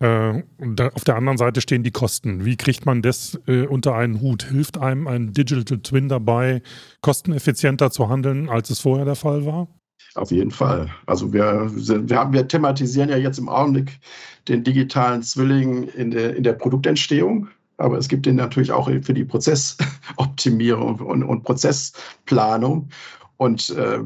Äh, 0.00 0.42
da, 0.58 0.88
auf 0.88 1.04
der 1.04 1.16
anderen 1.16 1.36
Seite 1.36 1.60
stehen 1.60 1.82
die 1.82 1.90
Kosten. 1.90 2.44
Wie 2.44 2.56
kriegt 2.56 2.86
man 2.86 3.02
das 3.02 3.38
äh, 3.46 3.66
unter 3.66 3.94
einen 3.94 4.20
Hut? 4.22 4.44
Hilft 4.44 4.78
einem 4.78 5.06
ein 5.06 5.32
Digital 5.34 5.78
Twin 5.78 6.08
dabei, 6.08 6.62
kosteneffizienter 7.02 7.90
zu 7.90 8.08
handeln, 8.08 8.48
als 8.48 8.70
es 8.70 8.80
vorher 8.80 9.04
der 9.04 9.16
Fall 9.16 9.44
war? 9.44 9.68
Auf 10.14 10.30
jeden 10.30 10.50
Fall. 10.50 10.90
Also 11.06 11.32
wir, 11.32 11.70
wir, 11.70 12.16
haben, 12.16 12.32
wir 12.32 12.48
thematisieren 12.48 13.10
ja 13.10 13.18
jetzt 13.18 13.38
im 13.38 13.48
Augenblick 13.48 14.00
den 14.48 14.64
digitalen 14.64 15.22
Zwilling 15.22 15.84
in 15.88 16.10
der, 16.10 16.34
in 16.34 16.42
der 16.42 16.54
Produktentstehung. 16.54 17.48
Aber 17.76 17.98
es 17.98 18.08
gibt 18.08 18.26
den 18.26 18.36
natürlich 18.36 18.72
auch 18.72 18.90
für 19.02 19.14
die 19.14 19.24
Prozessoptimierung 19.24 20.98
und, 21.00 21.22
und 21.22 21.42
Prozessplanung. 21.44 22.88
Und 23.36 23.70
äh, 23.70 24.00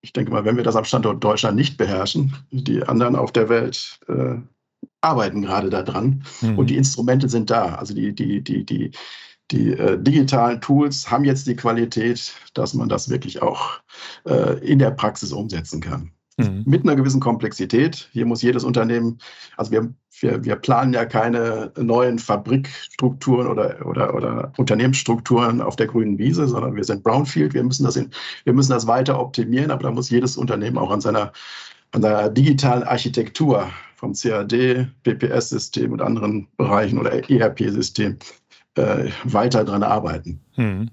ich 0.00 0.12
denke 0.12 0.32
mal, 0.32 0.44
wenn 0.44 0.56
wir 0.56 0.64
das 0.64 0.76
am 0.76 0.84
Standort 0.84 1.22
Deutschland 1.22 1.56
nicht 1.56 1.76
beherrschen, 1.76 2.34
die 2.50 2.82
anderen 2.82 3.16
auf 3.16 3.32
der 3.32 3.48
Welt 3.48 4.00
äh, 4.08 4.36
arbeiten 5.04 5.42
gerade 5.42 5.70
daran 5.70 6.24
mhm. 6.40 6.58
und 6.58 6.70
die 6.70 6.76
Instrumente 6.76 7.28
sind 7.28 7.50
da. 7.50 7.74
Also 7.76 7.94
die, 7.94 8.14
die, 8.14 8.42
die, 8.42 8.64
die, 8.64 8.90
die 9.50 9.72
äh, 9.72 10.02
digitalen 10.02 10.60
Tools 10.60 11.10
haben 11.10 11.24
jetzt 11.24 11.46
die 11.46 11.56
Qualität, 11.56 12.34
dass 12.54 12.74
man 12.74 12.88
das 12.88 13.08
wirklich 13.08 13.42
auch 13.42 13.80
äh, 14.26 14.58
in 14.66 14.78
der 14.78 14.90
Praxis 14.90 15.32
umsetzen 15.32 15.80
kann. 15.80 16.10
Mhm. 16.36 16.64
Mit 16.66 16.82
einer 16.82 16.96
gewissen 16.96 17.20
Komplexität. 17.20 18.08
Hier 18.12 18.26
muss 18.26 18.42
jedes 18.42 18.64
Unternehmen, 18.64 19.18
also 19.56 19.70
wir, 19.70 19.94
wir, 20.20 20.44
wir 20.44 20.56
planen 20.56 20.92
ja 20.92 21.04
keine 21.04 21.72
neuen 21.76 22.18
Fabrikstrukturen 22.18 23.46
oder, 23.46 23.86
oder, 23.86 24.14
oder 24.14 24.52
Unternehmensstrukturen 24.56 25.60
auf 25.60 25.76
der 25.76 25.86
grünen 25.86 26.18
Wiese, 26.18 26.48
sondern 26.48 26.74
wir 26.74 26.84
sind 26.84 27.04
Brownfield. 27.04 27.54
Wir 27.54 27.62
müssen 27.62 27.84
das, 27.84 27.96
in, 27.96 28.10
wir 28.44 28.52
müssen 28.52 28.72
das 28.72 28.86
weiter 28.86 29.20
optimieren, 29.20 29.70
aber 29.70 29.84
da 29.84 29.90
muss 29.92 30.10
jedes 30.10 30.36
Unternehmen 30.36 30.78
auch 30.78 30.90
an 30.90 31.00
seiner, 31.00 31.32
an 31.94 32.02
seiner 32.02 32.28
digitalen 32.28 32.82
Architektur 32.82 33.70
vom 33.94 34.14
CAD, 34.14 34.88
PPS-System 35.04 35.92
und 35.92 36.02
anderen 36.02 36.48
Bereichen 36.56 36.98
oder 36.98 37.30
ERP-System 37.30 38.18
äh, 38.74 39.10
weiter 39.24 39.64
dran 39.64 39.84
arbeiten. 39.84 40.40
Hm. 40.54 40.90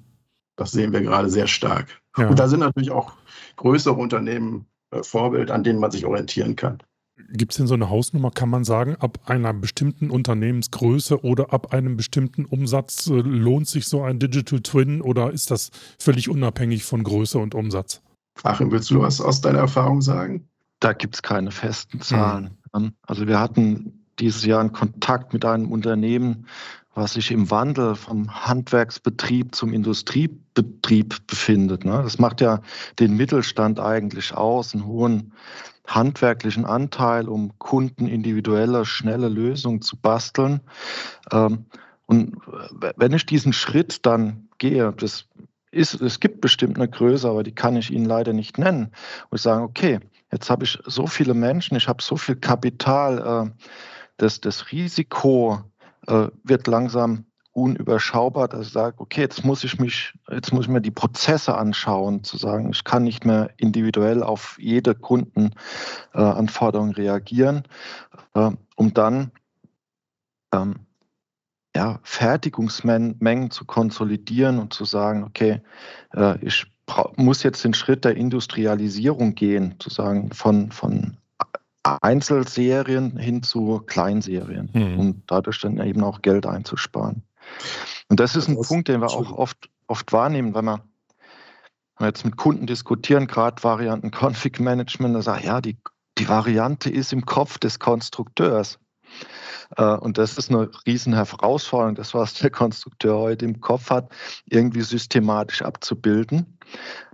Das 0.57 0.71
sehen 0.71 0.93
wir 0.93 1.01
gerade 1.01 1.29
sehr 1.29 1.47
stark. 1.47 1.99
Ja. 2.17 2.29
Und 2.29 2.37
da 2.37 2.47
sind 2.47 2.59
natürlich 2.59 2.91
auch 2.91 3.13
größere 3.55 3.95
Unternehmen 3.95 4.67
äh, 4.91 5.01
Vorbild, 5.01 5.49
an 5.49 5.63
denen 5.63 5.79
man 5.79 5.89
sich 5.89 6.05
orientieren 6.05 6.55
kann. 6.55 6.77
Gibt 7.33 7.53
es 7.53 7.57
denn 7.57 7.67
so 7.67 7.73
eine 7.73 7.89
Hausnummer, 7.89 8.29
kann 8.29 8.49
man 8.49 8.63
sagen, 8.63 8.95
ab 8.97 9.19
einer 9.25 9.53
bestimmten 9.53 10.11
Unternehmensgröße 10.11 11.23
oder 11.23 11.51
ab 11.51 11.73
einem 11.73 11.97
bestimmten 11.97 12.45
Umsatz 12.45 13.07
äh, 13.07 13.13
lohnt 13.13 13.67
sich 13.67 13.87
so 13.87 14.03
ein 14.03 14.19
Digital 14.19 14.61
Twin 14.61 15.01
oder 15.01 15.31
ist 15.31 15.49
das 15.49 15.71
völlig 15.99 16.29
unabhängig 16.29 16.83
von 16.83 17.03
Größe 17.03 17.39
und 17.39 17.55
Umsatz? 17.55 18.01
Achim, 18.43 18.71
willst 18.71 18.91
du 18.91 19.01
was 19.01 19.19
aus 19.19 19.41
deiner 19.41 19.59
Erfahrung 19.59 20.01
sagen? 20.01 20.47
Da 20.81 20.93
gibt 20.93 21.15
es 21.15 21.21
keine 21.21 21.51
festen 21.51 22.01
Zahlen. 22.01 22.57
Mhm. 22.73 22.93
Also 23.03 23.27
wir 23.27 23.39
hatten 23.39 24.05
dieses 24.19 24.43
Jahr 24.43 24.59
einen 24.59 24.73
Kontakt 24.73 25.31
mit 25.31 25.45
einem 25.45 25.71
Unternehmen, 25.71 26.47
was 26.93 27.13
sich 27.13 27.31
im 27.31 27.49
Wandel 27.49 27.95
vom 27.95 28.45
Handwerksbetrieb 28.45 29.55
zum 29.55 29.71
Industriebetrieb 29.71 31.25
befindet. 31.27 31.85
Ne? 31.85 32.01
Das 32.03 32.19
macht 32.19 32.41
ja 32.41 32.61
den 32.99 33.15
Mittelstand 33.15 33.79
eigentlich 33.79 34.33
aus, 34.33 34.73
einen 34.73 34.85
hohen 34.85 35.33
handwerklichen 35.87 36.65
Anteil, 36.65 37.29
um 37.29 37.57
Kunden 37.59 38.07
individuelle, 38.07 38.83
schnelle 38.85 39.29
Lösungen 39.29 39.81
zu 39.81 39.95
basteln. 39.97 40.61
Ähm, 41.31 41.65
und 42.07 42.35
wenn 42.97 43.13
ich 43.13 43.25
diesen 43.25 43.53
Schritt 43.53 44.05
dann 44.05 44.49
gehe, 44.57 44.91
das 44.91 45.27
ist, 45.71 46.01
es 46.01 46.19
gibt 46.19 46.41
bestimmt 46.41 46.77
eine 46.77 46.89
Größe, 46.89 47.29
aber 47.29 47.43
die 47.43 47.55
kann 47.55 47.77
ich 47.77 47.91
Ihnen 47.91 48.05
leider 48.05 48.33
nicht 48.33 48.57
nennen. 48.57 48.91
Und 49.29 49.37
ich 49.37 49.41
sage, 49.41 49.63
okay, 49.63 49.99
jetzt 50.31 50.49
habe 50.49 50.63
ich 50.63 50.79
so 50.85 51.07
viele 51.07 51.33
Menschen, 51.33 51.77
ich 51.77 51.87
habe 51.87 52.01
so 52.01 52.17
viel 52.17 52.35
Kapital, 52.35 53.47
äh, 53.47 53.65
das, 54.17 54.41
das 54.41 54.71
Risiko 54.71 55.59
äh, 56.07 56.27
wird 56.43 56.67
langsam 56.67 57.25
unüberschaubar, 57.53 58.47
dass 58.47 58.67
ich 58.67 58.73
sage, 58.73 58.95
okay, 58.99 59.21
jetzt 59.21 59.43
muss 59.43 59.63
ich 59.63 59.79
mich, 59.79 60.17
jetzt 60.29 60.53
muss 60.53 60.65
ich 60.65 60.71
mir 60.71 60.81
die 60.81 60.91
Prozesse 60.91 61.57
anschauen, 61.57 62.23
zu 62.23 62.37
sagen, 62.37 62.69
ich 62.71 62.83
kann 62.83 63.03
nicht 63.03 63.25
mehr 63.25 63.49
individuell 63.57 64.23
auf 64.23 64.57
jede 64.59 64.95
Kundenanforderung 64.95 66.91
äh, 66.91 67.01
reagieren, 67.01 67.63
äh, 68.35 68.51
um 68.75 68.93
dann 68.93 69.31
ähm, 70.53 70.85
ja, 71.75 71.99
Fertigungsmengen 72.03 73.51
zu 73.51 73.65
konsolidieren 73.65 74.59
und 74.59 74.73
zu 74.73 74.85
sagen, 74.85 75.23
okay, 75.23 75.61
äh, 76.13 76.37
ich 76.45 76.67
muss 77.15 77.43
jetzt 77.43 77.63
den 77.63 77.73
Schritt 77.73 78.05
der 78.05 78.15
Industrialisierung 78.15 79.35
gehen, 79.35 79.75
sozusagen 79.81 80.31
von, 80.31 80.71
von 80.71 81.17
Einzelserien 81.83 83.17
hin 83.17 83.43
zu 83.43 83.81
Kleinserien, 83.85 84.69
mhm. 84.73 84.99
um 84.99 85.23
dadurch 85.27 85.59
dann 85.59 85.79
eben 85.79 86.03
auch 86.03 86.21
Geld 86.21 86.45
einzusparen. 86.45 87.23
Und 88.09 88.19
das 88.19 88.35
ist 88.35 88.47
ein 88.47 88.55
das 88.55 88.67
Punkt, 88.67 88.87
den 88.87 89.01
wir 89.01 89.07
auch 89.07 89.31
oft, 89.31 89.69
oft 89.87 90.11
wahrnehmen, 90.13 90.53
wenn 90.53 90.65
wir, 90.65 90.83
wenn 91.97 92.05
wir 92.05 92.07
jetzt 92.07 92.25
mit 92.25 92.37
Kunden 92.37 92.67
diskutieren, 92.67 93.27
gerade 93.27 93.63
Varianten 93.63 94.11
Config 94.11 94.59
Management, 94.59 95.15
da 95.15 95.21
sagen, 95.21 95.45
ja, 95.45 95.61
die, 95.61 95.77
die 96.17 96.29
Variante 96.29 96.89
ist 96.89 97.13
im 97.13 97.25
Kopf 97.25 97.57
des 97.57 97.79
Konstrukteurs. 97.79 98.79
Äh, 99.77 99.83
und 99.83 100.17
das 100.17 100.37
ist 100.37 100.49
eine 100.49 100.69
riesen 100.85 101.13
Herausforderung, 101.13 101.95
das, 101.95 102.13
was 102.13 102.33
der 102.35 102.49
Konstrukteur 102.49 103.17
heute 103.17 103.45
im 103.45 103.61
Kopf 103.61 103.89
hat, 103.89 104.11
irgendwie 104.45 104.81
systematisch 104.81 105.61
abzubilden. 105.61 106.57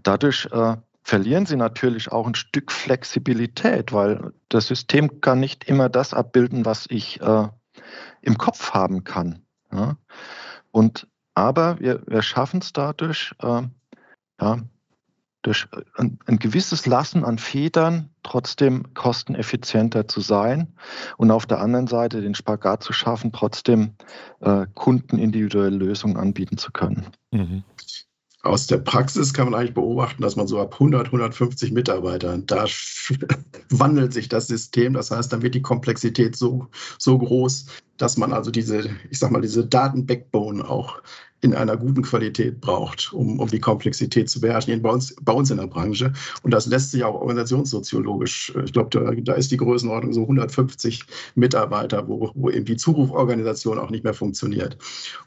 Dadurch 0.03 0.47
äh, 0.51 0.77
verlieren 1.03 1.45
sie 1.45 1.55
natürlich 1.55 2.11
auch 2.11 2.27
ein 2.27 2.35
Stück 2.35 2.71
Flexibilität, 2.71 3.93
weil 3.93 4.33
das 4.49 4.67
System 4.67 5.21
kann 5.21 5.39
nicht 5.39 5.63
immer 5.65 5.89
das 5.89 6.13
abbilden, 6.13 6.65
was 6.65 6.85
ich 6.89 7.21
äh, 7.21 7.47
im 8.21 8.37
Kopf 8.37 8.71
haben 8.71 9.03
kann. 9.03 9.45
Ja? 9.71 9.97
Und 10.71 11.07
aber 11.33 11.79
wir, 11.79 12.01
wir 12.07 12.23
schaffen 12.23 12.61
es 12.61 12.73
dadurch, 12.73 13.33
äh, 13.43 13.61
ja, 14.41 14.59
durch 15.47 15.65
ein, 15.95 16.19
ein, 16.25 16.39
gewisses 16.39 16.85
Lassen 16.85 17.23
an 17.23 17.37
Federn 17.37 18.09
trotzdem 18.23 18.93
kosteneffizienter 18.93 20.05
zu 20.07 20.19
sein 20.19 20.73
und 21.15 21.31
auf 21.31 21.45
der 21.45 21.61
anderen 21.61 21.87
Seite 21.87 22.21
den 22.21 22.35
Spagat 22.35 22.83
zu 22.83 22.91
schaffen, 22.91 23.31
trotzdem 23.31 23.93
äh, 24.41 24.65
Kunden 24.73 25.17
individuelle 25.17 25.77
Lösungen 25.77 26.17
anbieten 26.17 26.57
zu 26.57 26.71
können. 26.71 27.07
Mhm 27.31 27.63
aus 28.43 28.67
der 28.67 28.77
Praxis 28.77 29.33
kann 29.33 29.49
man 29.49 29.59
eigentlich 29.59 29.73
beobachten, 29.73 30.21
dass 30.21 30.35
man 30.35 30.47
so 30.47 30.59
ab 30.59 30.73
100, 30.73 31.07
150 31.07 31.71
Mitarbeitern, 31.71 32.45
da 32.45 32.65
wandelt 33.69 34.13
sich 34.13 34.29
das 34.29 34.47
System. 34.47 34.93
Das 34.93 35.11
heißt, 35.11 35.33
dann 35.33 35.41
wird 35.41 35.55
die 35.55 35.61
Komplexität 35.61 36.35
so, 36.35 36.67
so 36.97 37.17
groß, 37.17 37.65
dass 37.97 38.17
man 38.17 38.33
also 38.33 38.51
diese, 38.51 38.89
ich 39.09 39.19
sag 39.19 39.31
mal, 39.31 39.41
diese 39.41 39.65
Datenbackbone 39.65 40.67
auch 40.67 41.01
in 41.41 41.53
einer 41.53 41.77
guten 41.77 42.01
Qualität 42.01 42.61
braucht, 42.61 43.13
um, 43.13 43.39
um 43.39 43.47
die 43.47 43.59
Komplexität 43.59 44.27
zu 44.27 44.41
beherrschen, 44.41 44.81
bei 44.81 44.89
uns, 44.89 45.15
bei 45.21 45.31
uns 45.31 45.51
in 45.51 45.57
der 45.57 45.67
Branche. 45.67 46.11
Und 46.41 46.51
das 46.51 46.65
lässt 46.65 46.91
sich 46.91 47.03
auch 47.03 47.13
organisationssoziologisch, 47.13 48.53
äh, 48.55 48.63
ich 48.63 48.73
glaube, 48.73 48.89
da, 48.89 49.11
da, 49.13 49.33
ist 49.33 49.51
die 49.51 49.57
Größenordnung 49.57 50.13
so 50.13 50.21
150 50.21 51.03
Mitarbeiter, 51.35 52.07
wo, 52.07 52.31
wo 52.33 52.49
eben 52.49 52.65
die 52.65 52.75
Zuruforganisation 52.75 53.77
auch 53.77 53.91
nicht 53.91 54.03
mehr 54.03 54.15
funktioniert. 54.15 54.77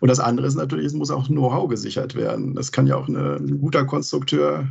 Und 0.01 0.09
das 0.09 0.19
andere 0.19 0.49
ist 0.49 0.57
natürlich, 0.57 0.87
es 0.87 0.95
muss 0.95 1.13
auch 1.13 1.29
Know-how 1.29 1.69
gesichert 1.69 2.17
werden. 2.17 2.57
Es 2.59 2.73
kann 2.73 2.89
ja 2.89 2.97
auch 2.97 3.09
eine, 3.09 3.37
ein 3.37 3.61
guter 3.61 3.85
Konstrukteur 3.85 4.67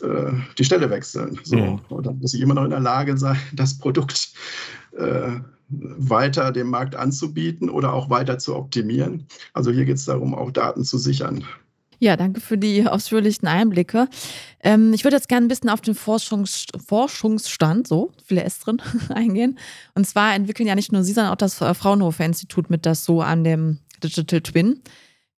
äh, 0.00 0.32
die 0.58 0.64
Stelle 0.64 0.90
wechseln. 0.90 1.40
So. 1.42 1.56
Mhm. 1.56 1.80
Und 1.88 2.06
dann 2.06 2.18
muss 2.20 2.34
ich 2.34 2.40
immer 2.40 2.54
noch 2.54 2.64
in 2.64 2.70
der 2.70 2.80
Lage 2.80 3.18
sein, 3.18 3.38
das 3.52 3.76
Produkt 3.78 4.32
äh, 4.96 5.40
weiter 5.68 6.52
dem 6.52 6.68
Markt 6.70 6.96
anzubieten 6.96 7.68
oder 7.68 7.92
auch 7.92 8.10
weiter 8.10 8.38
zu 8.38 8.56
optimieren. 8.56 9.26
Also 9.52 9.70
hier 9.70 9.84
geht 9.84 9.96
es 9.96 10.06
darum, 10.06 10.34
auch 10.34 10.50
Daten 10.50 10.84
zu 10.84 10.98
sichern. 10.98 11.44
Ja, 12.00 12.16
danke 12.16 12.40
für 12.40 12.56
die 12.56 12.86
ausführlichen 12.86 13.48
Einblicke. 13.48 14.08
Ähm, 14.62 14.92
ich 14.92 15.04
würde 15.04 15.16
jetzt 15.16 15.28
gerne 15.28 15.46
ein 15.46 15.48
bisschen 15.48 15.68
auf 15.68 15.80
den 15.80 15.94
Forschungs 15.94 16.66
Forschungsstand, 16.86 17.88
so 17.88 18.12
viele 18.24 18.44
S 18.44 18.60
drin, 18.60 18.80
eingehen. 19.08 19.58
Und 19.94 20.06
zwar 20.06 20.34
entwickeln 20.34 20.68
ja 20.68 20.76
nicht 20.76 20.92
nur 20.92 21.02
Sie, 21.02 21.12
sondern 21.12 21.32
auch 21.32 21.38
das 21.38 21.60
äh, 21.60 21.74
Fraunhofer 21.74 22.24
Institut 22.24 22.70
mit 22.70 22.86
das 22.86 23.04
so 23.04 23.20
an 23.20 23.42
dem 23.42 23.78
Digital 24.02 24.40
Twin. 24.40 24.80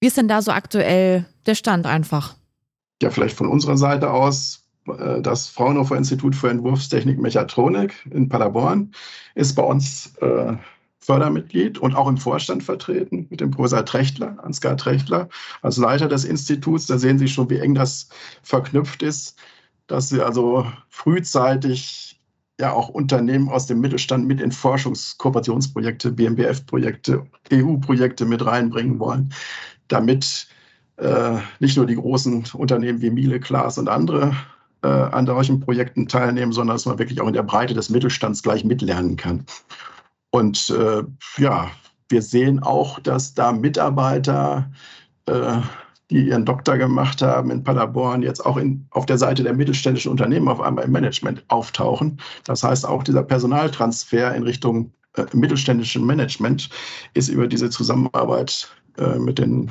Wie 0.01 0.07
ist 0.07 0.19
denn 0.19 0.29
da 0.29 0.43
so 0.43 0.51
aktuell 0.51 1.25
der 1.47 1.55
Stand 1.55 1.87
einfach? 1.87 2.37
Ja, 3.03 3.11
vielleicht 3.11 3.37
von 3.37 3.49
unserer 3.49 3.79
Seite 3.79 4.11
aus 4.11 4.60
das 4.87 5.49
Fraunhofer 5.49 5.97
Institut 5.97 6.35
für 6.35 6.51
Entwurfstechnik 6.51 7.19
Mechatronik 7.19 7.95
in 8.11 8.29
Paderborn 8.29 8.93
ist 9.35 9.55
bei 9.55 9.63
uns 9.63 10.17
äh, 10.17 10.57
Fördermitglied 11.01 11.79
und 11.79 11.95
auch 11.95 12.09
im 12.09 12.19
Vorstand 12.19 12.63
vertreten 12.63 13.27
mit 13.31 13.41
dem 13.41 13.51
Professor 13.51 13.85
Trechtler, 13.85 14.37
Ansgar 14.43 14.77
Trechtler, 14.77 15.29
als 15.63 15.77
Leiter 15.79 16.09
des 16.09 16.25
Instituts. 16.25 16.87
Da 16.87 16.99
sehen 16.99 17.19
Sie 17.19 17.29
schon, 17.29 17.49
wie 17.51 17.59
eng 17.59 17.75
das 17.75 18.09
verknüpft 18.43 19.03
ist, 19.03 19.39
dass 19.87 20.11
Sie 20.11 20.21
also 20.21 20.67
frühzeitig 20.89 22.21
ja 22.61 22.73
auch 22.73 22.91
Unternehmen 22.91 23.49
aus 23.49 23.67
dem 23.67 23.81
Mittelstand 23.81 24.27
mit 24.27 24.41
in 24.41 24.53
Forschungskooperationsprojekte, 24.53 26.13
BMBF-Projekte, 26.13 27.27
EU-Projekte 27.51 28.27
mit 28.27 28.45
reinbringen 28.45 28.99
wollen, 28.99 29.33
damit 29.89 30.49
äh, 30.99 31.39
nicht 31.59 31.79
nur 31.79 31.87
die 31.87 31.97
großen 31.97 32.45
Unternehmen 32.53 33.01
wie 33.01 33.11
Miele, 33.11 33.41
Klaas 33.41 33.79
und 33.79 33.89
andere 33.89 34.37
äh, 34.83 34.89
an 34.89 35.27
solchen 35.27 35.61
Projekten 35.61 36.09
teilnehmen, 36.09 36.53
sondern 36.53 36.75
dass 36.75 36.87
man 36.87 36.99
wirklich 36.99 37.21
auch 37.21 37.27
in 37.27 37.33
der 37.33 37.43
Breite 37.43 37.75
des 37.75 37.91
Mittelstands 37.91 38.43
gleich 38.43 38.65
mitlernen 38.65 39.17
kann. 39.17 39.45
Und 40.31 40.71
äh, 40.71 41.03
ja, 41.39 41.71
wir 42.09 42.23
sehen 42.23 42.63
auch, 42.63 42.99
dass 43.01 43.35
da 43.35 43.53
Mitarbeiter, 43.53 44.71
äh, 45.27 45.59
die 46.11 46.27
ihren 46.27 46.45
Doktor 46.45 46.77
gemacht 46.77 47.23
haben 47.23 47.51
in 47.51 47.63
Paderborn, 47.63 48.23
jetzt 48.23 48.45
auch 48.45 48.57
in, 48.57 48.87
auf 48.91 49.07
der 49.07 49.19
Seite 49.19 49.45
der 49.45 49.55
mittelständischen 49.55 50.11
Unternehmen 50.11 50.49
auf 50.49 50.61
einmal 50.61 50.85
im 50.85 50.93
Management 50.93 51.45
auftauchen. 51.49 52.21
Das 52.45 52.65
heißt, 52.65 52.87
auch 52.87 53.05
dieser 53.05 53.23
Personaltransfer 53.23 54.35
in 54.35 54.43
Richtung 54.43 54.93
äh, 55.17 55.25
mittelständischen 55.33 56.05
Management 56.05 56.69
ist 57.15 57.29
über 57.29 57.47
diese 57.47 57.71
Zusammenarbeit 57.71 58.69
äh, 58.99 59.19
mit 59.19 59.39
den 59.39 59.71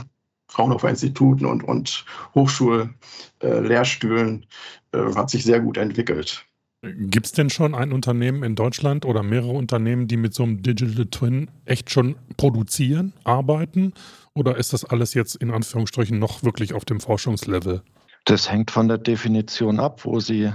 Fraunhofer 0.49 0.89
Instituten 0.89 1.45
und, 1.45 1.63
und 1.63 2.03
Hochschullehrstühlen 2.35 4.45
äh, 4.93 4.97
äh, 4.97 5.15
hat 5.15 5.29
sich 5.29 5.43
sehr 5.43 5.61
gut 5.61 5.77
entwickelt. 5.77 6.45
Gibt 6.81 7.25
es 7.25 7.33
denn 7.33 7.49
schon 7.49 7.75
ein 7.75 7.91
Unternehmen 7.91 8.41
in 8.43 8.55
Deutschland 8.55 9.05
oder 9.05 9.21
mehrere 9.21 9.51
Unternehmen, 9.51 10.07
die 10.07 10.15
mit 10.15 10.33
so 10.33 10.43
einem 10.43 10.63
Digital 10.63 11.07
Twin 11.07 11.51
echt 11.65 11.91
schon 11.91 12.15
produzieren, 12.37 13.11
arbeiten? 13.25 13.93
Oder 14.33 14.57
ist 14.57 14.71
das 14.71 14.85
alles 14.85 15.13
jetzt 15.13 15.35
in 15.35 15.51
Anführungsstrichen 15.51 16.17
noch 16.17 16.43
wirklich 16.43 16.73
auf 16.73 16.85
dem 16.85 17.01
Forschungslevel? 17.01 17.83
Das 18.25 18.49
hängt 18.49 18.71
von 18.71 18.87
der 18.87 18.97
Definition 18.97 19.79
ab, 19.79 20.05
wo 20.05 20.21
Sie 20.21 20.51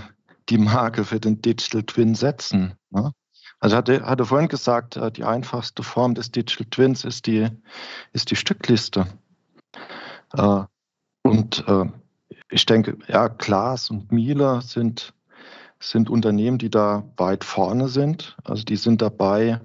die 0.49 0.59
Marke 0.59 1.05
für 1.05 1.21
den 1.21 1.43
Digital 1.43 1.83
Twin 1.83 2.15
setzen. 2.15 2.73
Ne? 2.91 3.13
Also 3.61 3.77
hatte, 3.77 4.05
hatte 4.05 4.25
vorhin 4.25 4.49
gesagt, 4.49 4.97
äh, 4.97 5.11
die 5.11 5.25
einfachste 5.25 5.83
Form 5.83 6.15
des 6.15 6.31
Digital 6.31 6.67
Twins 6.71 7.05
ist 7.05 7.27
die, 7.27 7.49
ist 8.13 8.31
die 8.31 8.37
Stückliste. 8.37 9.07
Äh, 10.37 10.64
und 11.23 11.64
äh, 11.66 11.87
ich 12.51 12.66
denke, 12.66 12.99
ja, 13.09 13.29
Klaas 13.29 13.90
und 13.90 14.12
Miele 14.12 14.61
sind, 14.62 15.14
sind 15.81 16.11
Unternehmen, 16.11 16.59
die 16.59 16.70
da 16.70 17.05
weit 17.16 17.44
vorne 17.44 17.88
sind. 17.88 18.37
Also 18.44 18.64
die 18.64 18.77
sind 18.77 19.03
dabei, 19.03 19.61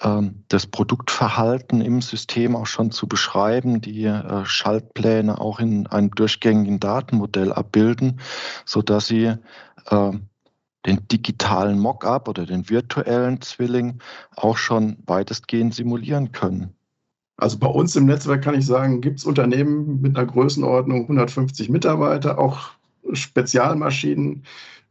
ähm, 0.00 0.44
das 0.48 0.66
Produktverhalten 0.66 1.80
im 1.80 2.00
System 2.00 2.56
auch 2.56 2.66
schon 2.66 2.90
zu 2.90 3.08
beschreiben, 3.08 3.80
die 3.80 4.04
äh, 4.04 4.44
Schaltpläne 4.44 5.40
auch 5.40 5.58
in 5.58 5.86
einem 5.88 6.10
durchgängigen 6.10 6.80
Datenmodell 6.80 7.52
abbilden, 7.52 8.20
sodass 8.64 9.06
sie 9.06 9.34
den 10.86 11.08
digitalen 11.08 11.78
Mockup 11.78 12.26
oder 12.26 12.46
den 12.46 12.70
virtuellen 12.70 13.42
Zwilling 13.42 13.98
auch 14.34 14.56
schon 14.56 14.96
weitestgehend 15.04 15.74
simulieren 15.74 16.32
können. 16.32 16.74
Also 17.36 17.58
bei 17.58 17.66
uns 17.66 17.96
im 17.96 18.06
Netzwerk 18.06 18.42
kann 18.42 18.54
ich 18.54 18.66
sagen, 18.66 19.00
gibt 19.00 19.18
es 19.18 19.24
Unternehmen 19.24 20.00
mit 20.00 20.16
einer 20.16 20.26
Größenordnung 20.26 21.02
150 21.02 21.68
Mitarbeiter, 21.68 22.38
auch 22.38 22.70
Spezialmaschinen, 23.12 24.44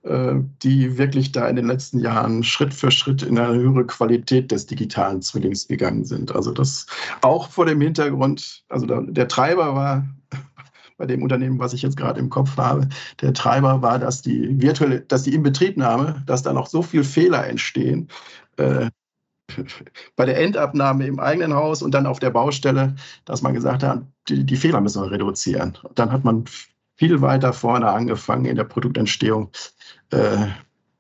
äh, 0.04 0.36
die 0.62 0.98
wirklich 0.98 1.32
da 1.32 1.48
in 1.48 1.56
den 1.56 1.68
letzten 1.68 2.00
Jahren 2.00 2.44
Schritt 2.44 2.74
für 2.74 2.92
Schritt 2.92 3.24
in 3.24 3.38
eine 3.38 3.56
höhere 3.56 3.86
Qualität 3.86 4.52
des 4.52 4.66
digitalen 4.66 5.22
Zwillings 5.22 5.68
gegangen 5.68 6.04
sind. 6.04 6.36
Also 6.36 6.52
das 6.52 6.86
auch 7.22 7.50
vor 7.50 7.66
dem 7.66 7.80
Hintergrund, 7.80 8.64
also 8.68 8.86
der 8.86 9.28
Treiber 9.30 9.76
war 9.76 10.06
bei 10.98 11.06
dem 11.06 11.24
Unternehmen, 11.24 11.60
was 11.60 11.74
ich 11.74 11.82
jetzt 11.82 11.96
gerade 11.96 12.20
im 12.20 12.30
Kopf 12.30 12.58
habe, 12.58 12.90
der 13.22 13.34
Treiber 13.34 13.82
war, 13.82 13.98
dass 13.98 14.22
die 14.22 14.62
virtuelle, 14.62 15.02
dass 15.02 15.24
die 15.24 15.34
Inbetriebnahme, 15.34 16.22
dass 16.26 16.44
da 16.44 16.52
noch 16.52 16.68
so 16.68 16.82
viele 16.82 17.06
Fehler 17.06 17.48
entstehen, 17.48 18.10
äh, 18.58 18.90
bei 20.16 20.26
der 20.26 20.40
Endabnahme 20.40 21.06
im 21.06 21.20
eigenen 21.20 21.54
Haus 21.54 21.82
und 21.82 21.92
dann 21.92 22.06
auf 22.06 22.20
der 22.20 22.30
Baustelle, 22.30 22.96
dass 23.26 23.42
man 23.42 23.54
gesagt 23.54 23.84
hat, 23.84 24.04
die, 24.28 24.46
die 24.46 24.56
Fehler 24.56 24.82
müssen 24.82 25.02
wir 25.04 25.12
reduzieren. 25.12 25.78
Und 25.84 26.00
dann 26.00 26.12
hat 26.12 26.24
man 26.24 26.46
viel 26.96 27.22
weiter 27.22 27.54
vorne 27.54 27.90
angefangen 27.90 28.46
in 28.46 28.56
der 28.56 28.64
Produktentstehung, 28.64 29.50
äh, 30.12 30.48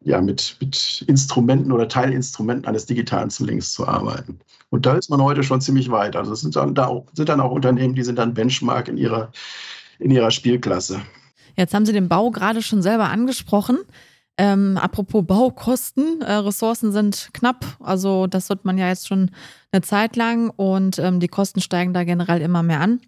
ja, 0.02 0.20
mit, 0.20 0.58
mit 0.60 1.06
Instrumenten 1.08 1.72
oder 1.72 1.88
Teilinstrumenten 1.88 2.68
eines 2.68 2.86
digitalen 2.86 3.30
Zwillings 3.30 3.72
zu 3.72 3.88
arbeiten. 3.88 4.40
Und 4.70 4.86
da 4.86 4.96
ist 4.96 5.10
man 5.10 5.22
heute 5.22 5.44
schon 5.44 5.62
ziemlich 5.62 5.90
weit. 5.92 6.16
Also 6.16 6.34
es 6.34 6.42
sind 6.42 6.56
dann, 6.56 6.76
da 6.76 6.88
auch, 6.88 7.06
sind 7.14 7.30
dann 7.30 7.40
auch 7.40 7.52
Unternehmen, 7.52 7.96
die 7.96 8.04
sind 8.04 8.20
dann 8.20 8.34
Benchmark 8.34 8.90
in 8.90 8.98
ihrer, 8.98 9.32
in 10.00 10.12
ihrer 10.12 10.32
Spielklasse. 10.32 11.02
Jetzt 11.56 11.74
haben 11.74 11.86
Sie 11.86 11.94
den 11.94 12.10
Bau 12.10 12.32
gerade 12.32 12.62
schon 12.62 12.82
selber 12.82 13.10
angesprochen. 13.10 13.78
Ähm, 14.38 14.78
apropos 14.78 15.24
Baukosten, 15.26 16.22
äh, 16.22 16.34
Ressourcen 16.34 16.92
sind 16.92 17.30
knapp, 17.34 17.78
also 17.80 18.26
das 18.26 18.50
wird 18.50 18.66
man 18.66 18.80
ja 18.80 18.88
jetzt 18.88 19.08
schon 19.08 19.30
eine 19.72 19.82
Zeit 19.82 20.16
lang 20.16 20.50
und 20.50 20.98
ähm, 20.98 21.20
die 21.20 21.28
Kosten 21.28 21.62
steigen 21.62 21.94
da 21.94 22.04
generell 22.04 22.42
immer 22.42 22.64
mehr 22.64 22.80
an. 22.82 23.00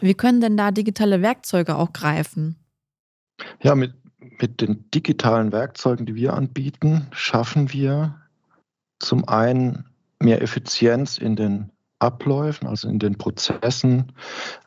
Wie 0.00 0.14
können 0.14 0.40
denn 0.40 0.56
da 0.56 0.70
digitale 0.70 1.20
Werkzeuge 1.20 1.74
auch 1.74 1.92
greifen? 1.92 2.56
Ja, 3.60 3.74
mit, 3.74 3.94
mit 4.40 4.60
den 4.60 4.88
digitalen 4.94 5.50
Werkzeugen, 5.50 6.06
die 6.06 6.14
wir 6.14 6.34
anbieten, 6.34 7.08
schaffen 7.10 7.72
wir 7.72 8.14
zum 9.00 9.28
einen 9.28 9.84
mehr 10.20 10.42
Effizienz 10.42 11.18
in 11.18 11.34
den 11.34 11.70
Abläufen, 11.98 12.68
also 12.68 12.88
in 12.88 12.98
den 12.98 13.18
Prozessen. 13.18 14.12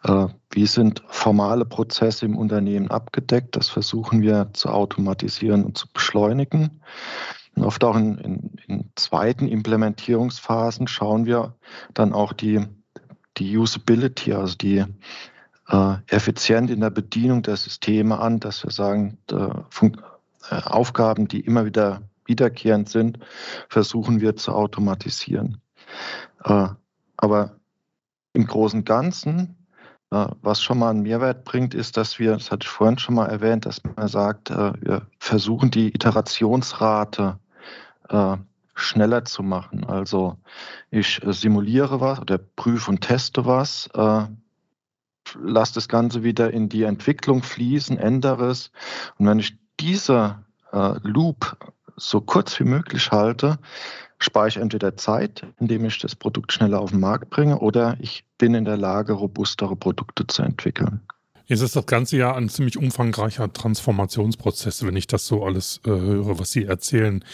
Äh, 0.04 0.28
wie 0.50 0.65
sind 0.65 1.02
formale 1.08 1.65
Prozesse 1.65 2.26
im 2.26 2.38
Unternehmen 2.38 2.89
abgedeckt? 2.91 3.56
Das 3.56 3.70
versuchen 3.70 4.22
wir 4.22 4.50
zu 4.54 4.70
automatisieren 4.70 5.63
und 5.63 5.78
zu 5.78 5.88
beschleunigen. 5.91 6.82
Und 7.56 7.63
oft 7.63 7.84
auch 7.84 7.96
in, 7.96 8.17
in, 8.17 8.52
in 8.67 8.89
zweiten 8.96 9.48
Implementierungsphasen 9.48 10.88
schauen 10.88 11.26
wir 11.26 11.56
dann 11.94 12.13
auch 12.13 12.34
die, 12.34 12.65
die 13.38 13.58
Usability, 13.58 14.34
also 14.34 14.56
die 14.56 14.86
äh, 15.70 15.96
effizient 16.08 16.70
in 16.70 16.82
der 16.82 16.89
Bedienung 16.89 17.44
der 17.44 17.58
Systeme 17.58 18.20
an, 18.20 18.39
dass 18.39 18.63
wir 18.63 18.72
sagen, 18.72 19.17
äh, 19.32 19.48
Aufgaben, 20.50 21.28
die 21.28 21.39
immer 21.41 21.65
wieder 21.65 22.02
wiederkehrend 22.26 22.89
sind, 22.89 23.20
versuchen 23.70 24.22
wir 24.22 24.36
zu 24.36 24.52
automatisieren. 24.54 25.62
Äh, 26.44 26.70
aber 27.21 27.55
im 28.34 28.45
Großen 28.45 28.79
und 28.79 28.86
Ganzen, 28.86 29.62
äh, 30.12 30.27
was 30.41 30.62
schon 30.62 30.79
mal 30.79 30.89
einen 30.89 31.03
Mehrwert 31.03 31.45
bringt, 31.45 31.73
ist, 31.73 31.95
dass 31.95 32.19
wir, 32.19 32.34
das 32.34 32.51
hatte 32.51 32.65
ich 32.65 32.69
vorhin 32.69 32.97
schon 32.97 33.15
mal 33.15 33.27
erwähnt, 33.27 33.65
dass 33.65 33.81
man 33.84 34.07
sagt, 34.07 34.49
äh, 34.49 34.73
wir 34.81 35.07
versuchen 35.19 35.71
die 35.71 35.93
Iterationsrate 35.95 37.39
äh, 38.10 38.38
schneller 38.75 39.23
zu 39.25 39.43
machen. 39.43 39.86
Also 39.86 40.38
ich 40.89 41.21
simuliere 41.25 42.01
was 42.01 42.19
oder 42.19 42.38
prüfe 42.38 42.89
und 42.91 43.01
teste 43.01 43.45
was, 43.45 43.89
lasse 43.93 45.73
das 45.75 45.88
Ganze 45.88 46.23
wieder 46.23 46.51
in 46.51 46.67
die 46.67 46.84
Entwicklung 46.84 47.43
fließen, 47.43 47.97
ändere 47.97 48.47
es. 48.47 48.71
Und 49.17 49.27
wenn 49.27 49.39
ich 49.39 49.57
diese 49.79 50.43
Loop 50.71 51.57
so 51.95 52.21
kurz 52.21 52.60
wie 52.60 52.63
möglich 52.63 53.12
halte, 53.12 53.60
spare 54.23 54.47
ich 54.47 54.57
entweder 54.57 54.95
Zeit, 54.97 55.45
indem 55.60 55.86
ich 55.86 55.99
das 55.99 56.15
Produkt 56.15 56.53
schneller 56.53 56.79
auf 56.79 56.91
den 56.91 56.99
Markt 56.99 57.29
bringe, 57.29 57.60
oder 57.60 57.97
ich 57.99 58.23
bin 58.38 58.53
in 58.53 58.65
der 58.65 58.77
Lage, 58.77 59.13
robustere 59.13 59.75
Produkte 59.75 60.25
zu 60.27 60.43
entwickeln. 60.43 61.01
Jetzt 61.45 61.62
ist 61.62 61.75
das 61.75 61.86
ganze 61.86 62.17
ja 62.17 62.34
ein 62.34 62.47
ziemlich 62.47 62.77
umfangreicher 62.77 63.51
Transformationsprozess, 63.51 64.86
wenn 64.86 64.95
ich 64.95 65.07
das 65.07 65.27
so 65.27 65.43
alles 65.43 65.81
äh, 65.86 65.89
höre, 65.89 66.39
was 66.39 66.51
Sie 66.51 66.63
erzählen. 66.63 67.25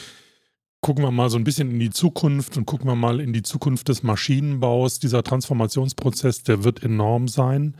Gucken 0.81 1.03
wir 1.03 1.11
mal 1.11 1.29
so 1.29 1.37
ein 1.37 1.43
bisschen 1.43 1.69
in 1.69 1.79
die 1.79 1.89
Zukunft 1.89 2.57
und 2.57 2.65
gucken 2.65 2.87
wir 2.87 2.95
mal 2.95 3.19
in 3.19 3.33
die 3.33 3.43
Zukunft 3.43 3.89
des 3.89 4.03
Maschinenbaus. 4.03 4.99
Dieser 4.99 5.23
Transformationsprozess, 5.23 6.43
der 6.43 6.63
wird 6.63 6.83
enorm 6.83 7.27
sein. 7.27 7.75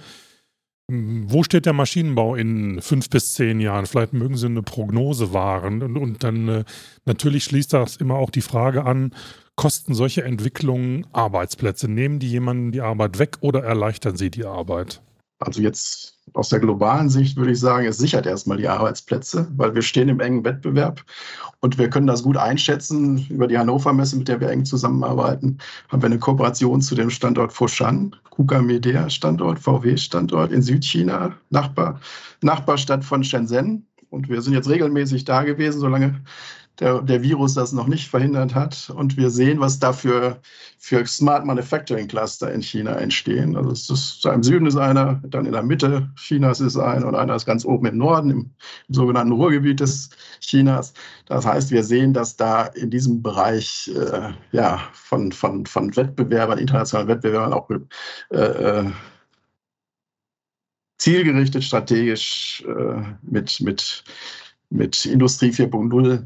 Wo 0.90 1.44
steht 1.44 1.66
der 1.66 1.74
Maschinenbau 1.74 2.36
in 2.36 2.82
fünf 2.82 3.10
bis 3.10 3.34
zehn 3.34 3.60
Jahren? 3.60 3.86
Vielleicht 3.86 4.14
mögen 4.14 4.38
Sie 4.38 4.46
eine 4.46 4.64
Prognose 4.64 5.34
wahren. 5.34 5.84
Und, 5.84 5.98
und 5.98 6.24
dann 6.24 6.48
äh, 6.48 6.64
natürlich 7.04 7.44
schließt 7.44 7.74
das 7.74 7.98
immer 7.98 8.16
auch 8.16 8.30
die 8.30 8.42
Frage 8.42 8.86
an, 8.86 9.14
kosten 9.58 9.94
solche 9.94 10.24
Entwicklungen 10.24 11.06
Arbeitsplätze? 11.12 11.90
Nehmen 11.90 12.20
die 12.20 12.30
jemanden 12.30 12.72
die 12.72 12.80
Arbeit 12.80 13.20
weg 13.20 13.38
oder 13.42 13.64
erleichtern 13.66 14.16
sie 14.16 14.32
die 14.32 14.46
Arbeit? 14.46 15.02
Also 15.40 15.62
jetzt 15.62 16.18
aus 16.34 16.50
der 16.50 16.60
globalen 16.60 17.10
Sicht 17.10 17.36
würde 17.36 17.52
ich 17.52 17.60
sagen, 17.60 17.86
es 17.86 17.98
sichert 17.98 18.26
erstmal 18.26 18.58
die 18.58 18.68
Arbeitsplätze, 18.68 19.48
weil 19.58 19.76
wir 19.76 19.82
stehen 19.82 20.08
im 20.08 20.22
engen 20.22 20.46
Wettbewerb 20.46 21.04
und 21.60 21.78
wir 21.78 21.90
können 21.90 22.08
das 22.08 22.24
gut 22.24 22.38
einschätzen. 22.38 23.28
Über 23.30 23.48
die 23.48 23.58
Hannover 23.58 23.92
Messe, 23.92 24.16
mit 24.16 24.30
der 24.30 24.40
wir 24.40 24.50
eng 24.50 24.64
zusammenarbeiten, 24.64 25.58
haben 25.90 26.02
wir 26.02 26.08
eine 26.08 26.18
Kooperation 26.18 26.82
zu 26.82 26.96
dem 26.96 27.10
Standort 27.10 27.52
Foshan, 27.52 28.16
KUKA 28.38 28.62
Media 28.62 29.10
Standort, 29.10 29.58
VW 29.58 29.98
Standort 29.98 30.52
in 30.52 30.62
Südchina, 30.62 31.36
Nachbar, 31.50 32.00
Nachbarstadt 32.42 33.04
von 33.04 33.24
Shenzhen. 33.24 33.88
Und 34.12 34.30
wir 34.30 34.44
sind 34.44 34.54
jetzt 34.54 34.70
regelmäßig 34.70 35.26
da 35.26 35.42
gewesen, 35.42 35.80
solange 35.80 36.22
der, 36.80 37.02
der 37.02 37.24
Virus 37.24 37.54
das 37.54 37.72
noch 37.72 37.88
nicht 37.88 38.08
verhindert 38.10 38.54
hat. 38.54 38.92
Und 38.96 39.18
wir 39.18 39.30
sehen, 39.30 39.60
was 39.60 39.80
da 39.80 39.94
für, 39.94 40.40
Smart 40.80 41.46
Manufacturing 41.46 42.08
Cluster 42.08 42.52
in 42.52 42.62
China 42.62 42.94
entstehen. 42.94 43.56
Also 43.56 43.72
es 43.72 43.90
ist, 43.90 44.26
im 44.26 44.44
Süden 44.44 44.68
ist 44.68 44.78
einer, 44.78 45.22
dann 45.28 45.46
in 45.46 45.54
der 45.54 45.64
Mitte 45.64 46.10
Chinas 46.16 46.60
ist 46.60 46.78
einer 46.78 47.08
und 47.08 47.16
einer 47.16 47.36
ist 47.36 47.46
ganz 47.46 47.66
oben 47.66 47.88
im 47.88 47.98
Norden, 47.98 48.30
im, 48.30 48.52
im 48.88 48.94
sogenannten 48.94 49.34
Ruhrgebiet 49.34 49.80
des 49.80 50.10
Chinas. 50.40 50.94
Das 51.26 51.46
heißt, 51.46 51.72
wir 51.72 51.84
sehen, 51.84 52.14
dass 52.14 52.36
da 52.36 52.66
in 52.68 52.90
diesem 52.90 53.22
Bereich 53.22 53.92
äh, 53.96 54.32
ja, 54.52 54.82
von, 54.94 55.32
von, 55.32 55.66
von 55.66 55.96
Wettbewerbern, 55.96 56.60
internationalen 56.60 57.08
Wettbewerbern 57.08 57.54
auch 57.54 57.70
äh, 58.32 58.38
äh 58.38 58.92
zielgerichtet, 60.98 61.64
strategisch 61.64 62.64
äh, 62.68 63.02
mit, 63.22 63.62
mit, 63.62 64.04
mit 64.70 65.06
Industrie 65.06 65.50
4.0 65.52 66.14
äh, 66.14 66.26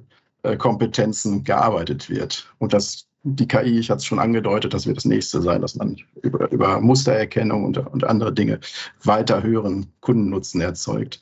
Kompetenzen 0.58 1.44
gearbeitet 1.44 2.10
wird. 2.10 2.52
Und 2.58 2.74
das, 2.74 3.08
die 3.24 3.48
KI, 3.48 3.80
ich 3.80 3.90
hatte 3.90 4.00
es 4.00 4.06
schon 4.06 4.20
angedeutet, 4.20 4.74
das 4.74 4.88
wird 4.88 4.98
das 4.98 5.06
nächste 5.06 5.42
sein, 5.42 5.62
dass 5.62 5.76
man 5.76 5.98
über, 6.22 6.52
über 6.52 6.80
Mustererkennung 6.80 7.66
und, 7.66 7.78
und 7.78 8.04
andere 8.04 8.34
Dinge 8.34 8.60
weiter 9.04 9.44
höheren 9.44 9.88
Kundennutzen 10.02 10.62
erzeugt. 10.62 11.20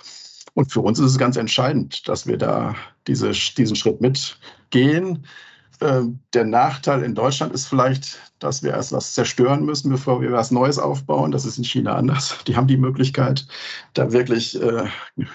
Und 0.53 0.71
für 0.71 0.82
uns 0.82 0.99
ist 0.99 1.12
es 1.12 1.17
ganz 1.17 1.36
entscheidend, 1.36 2.08
dass 2.08 2.27
wir 2.27 2.38
da 2.38 2.75
diese, 3.08 3.32
diesen 3.32 3.75
Schritt 3.75 4.01
mitgehen. 4.01 5.25
Ähm, 5.81 6.19
der 6.33 6.43
Nachteil 6.43 7.03
in 7.03 7.15
Deutschland 7.15 7.53
ist 7.53 7.67
vielleicht, 7.67 8.19
dass 8.39 8.63
wir 8.63 8.71
erst 8.71 8.91
was 8.91 9.13
zerstören 9.13 9.65
müssen, 9.65 9.89
bevor 9.89 10.21
wir 10.21 10.31
was 10.31 10.51
Neues 10.51 10.77
aufbauen. 10.77 11.31
Das 11.31 11.45
ist 11.45 11.57
in 11.57 11.63
China 11.63 11.95
anders. 11.95 12.37
Die 12.47 12.55
haben 12.55 12.67
die 12.67 12.77
Möglichkeit, 12.77 13.47
da 13.93 14.11
wirklich 14.11 14.61
äh, 14.61 14.85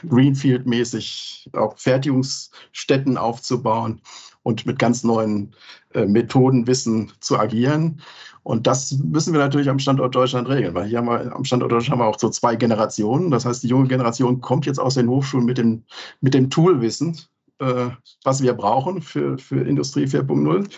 Greenfield-mäßig 0.09 1.51
auch 1.55 1.79
Fertigungsstätten 1.79 3.17
aufzubauen 3.17 4.03
und 4.43 4.67
mit 4.67 4.79
ganz 4.79 5.03
neuen 5.03 5.55
äh, 5.95 6.05
Methoden, 6.05 6.67
Wissen 6.67 7.13
zu 7.21 7.39
agieren. 7.39 8.03
Und 8.43 8.67
das 8.67 8.93
müssen 8.93 9.33
wir 9.33 9.41
natürlich 9.41 9.71
am 9.71 9.79
Standort 9.79 10.15
Deutschland 10.15 10.51
regeln, 10.51 10.75
weil 10.75 10.87
hier 10.87 10.99
haben 10.99 11.07
wir 11.07 11.35
am 11.35 11.45
Standort 11.47 11.73
Deutschland 11.73 11.93
haben 11.93 12.07
wir 12.07 12.11
auch 12.11 12.19
so 12.19 12.29
zwei 12.29 12.55
Generationen. 12.57 13.31
Das 13.31 13.47
heißt, 13.47 13.63
die 13.63 13.69
junge 13.69 13.89
Generation 13.89 14.43
kommt 14.43 14.67
jetzt 14.67 14.79
aus 14.79 14.95
den 14.95 15.09
Hochschulen 15.09 15.47
mit 15.47 15.57
dem, 15.57 15.85
mit 16.21 16.35
dem 16.35 16.51
Toolwissen, 16.51 17.19
äh, 17.61 17.91
was 18.25 18.43
wir 18.43 18.55
brauchen 18.55 19.03
für, 19.03 19.39
für 19.39 19.67
Industrie 19.67 20.05
4.0. 20.05 20.69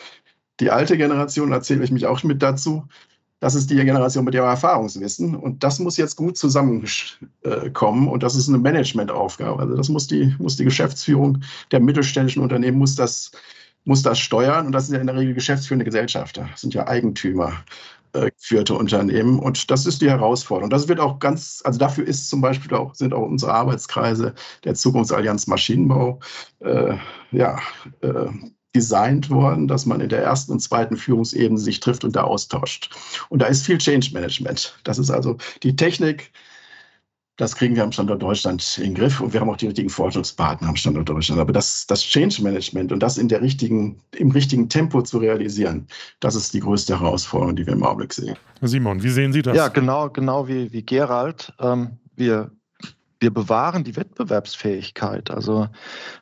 Die 0.61 0.71
alte 0.71 0.97
Generation, 0.97 1.51
da 1.51 1.61
zähle 1.61 1.85
ich 1.85 1.91
mich 1.91 2.07
auch 2.07 2.23
mit 2.23 2.43
dazu, 2.43 2.87
das 3.41 3.55
ist 3.55 3.71
die 3.71 3.77
Generation 3.77 4.25
mit 4.25 4.35
ihrem 4.35 4.47
Erfahrungswissen. 4.47 5.35
Und 5.35 5.63
das 5.63 5.79
muss 5.79 5.99
jetzt 5.99 6.17
gut 6.17 6.39
zusammenkommen. 6.39 8.09
Und 8.09 8.23
das 8.23 8.35
ist 8.35 8.49
eine 8.49 8.59
Managementaufgabe. 8.59 9.63
Also 9.63 9.77
das 9.77 9.89
muss 9.89 10.07
die, 10.07 10.35
muss 10.39 10.57
die 10.57 10.65
Geschäftsführung 10.65 11.43
der 11.71 11.81
mittelständischen 11.81 12.43
Unternehmen 12.43 12.79
muss 12.79 12.95
das, 12.95 13.33
muss 13.85 14.03
das 14.03 14.19
steuern. 14.19 14.67
Und 14.67 14.73
das 14.73 14.87
sind 14.87 14.95
ja 14.95 15.01
in 15.03 15.07
der 15.07 15.17
Regel 15.17 15.35
geschäftsführende 15.35 15.85
Gesellschafter. 15.85 16.49
Das 16.51 16.63
sind 16.63 16.73
ja 16.73 16.87
Eigentümer 16.87 17.53
geführte 18.13 18.75
Unternehmen. 18.75 19.39
Und 19.39 19.71
das 19.71 19.87
ist 19.87 20.03
die 20.03 20.11
Herausforderung. 20.11 20.71
Das 20.71 20.89
wird 20.89 21.01
auch 21.01 21.19
ganz, 21.19 21.63
also 21.65 21.79
dafür 21.79 22.07
ist 22.07 22.29
zum 22.29 22.41
Beispiel 22.41 22.75
auch, 22.77 22.95
sind 22.95 23.15
auch 23.15 23.27
unsere 23.27 23.55
Arbeitskreise 23.55 24.35
der 24.65 24.75
Zukunftsallianz 24.75 25.47
Maschinenbau 25.47 26.21
äh, 26.61 26.97
ja, 27.33 27.59
äh, 28.01 28.29
designt 28.75 29.31
worden, 29.31 29.69
dass 29.69 29.87
man 29.87 30.01
in 30.01 30.11
der 30.11 30.23
ersten 30.23 30.53
und 30.53 30.61
zweiten 30.61 30.97
Führungsebene 30.97 31.59
sich 31.59 31.81
trifft 31.81 32.05
und 32.05 32.15
da 32.15 32.25
austauscht. 32.25 32.95
Und 33.31 33.41
da 33.41 33.47
ist 33.47 33.65
viel 33.65 33.79
Change 33.79 34.11
Management. 34.13 34.79
Das 34.85 34.99
ist 34.99 35.11
also 35.11 35.39
die 35.63 35.75
Technik, 35.75 36.31
das 37.37 37.55
kriegen 37.55 37.77
wir 37.77 37.85
am 37.85 37.93
Standort 37.93 38.23
Deutschland 38.23 38.79
in 38.79 38.85
den 38.85 38.95
Griff 38.95 39.21
und 39.21 39.33
wir 39.33 39.41
haben 39.41 39.51
auch 39.51 39.57
die 39.57 39.67
richtigen 39.67 39.91
Forschungspartner 39.91 40.69
am 40.69 40.77
Standort 40.77 41.09
Deutschland. 41.09 41.41
Aber 41.41 41.53
das, 41.53 41.87
das 41.87 42.03
Change 42.03 42.43
Management 42.43 42.93
und 42.93 43.01
das 43.01 43.19
in 43.19 43.29
der 43.29 43.43
richtigen, 43.43 44.01
im 44.13 44.31
richtigen 44.31 44.69
Tempo 44.69 45.03
zu 45.03 45.19
realisieren, 45.19 45.87
das 46.21 46.35
ist 46.35 46.55
die 46.55 46.61
größte 46.61 46.99
Herausforderung, 46.99 47.57
die 47.57 47.67
wir 47.67 47.75
im 47.75 47.83
Augenblick 47.83 48.15
sehen. 48.15 48.37
Simon, 48.63 49.03
wie 49.03 49.11
sehen 49.11 49.33
Sie 49.33 49.43
das? 49.43 49.57
Ja, 49.57 49.69
genau, 49.69 50.09
genau 50.09 50.49
wie, 50.49 50.73
wie 50.73 50.83
Gerald. 50.83 51.53
Ähm, 51.61 51.99
wir 52.17 52.51
wir 53.27 53.35
bewahren 53.35 53.83
die 53.83 53.97
Wettbewerbsfähigkeit. 53.97 55.33
Also 55.33 55.67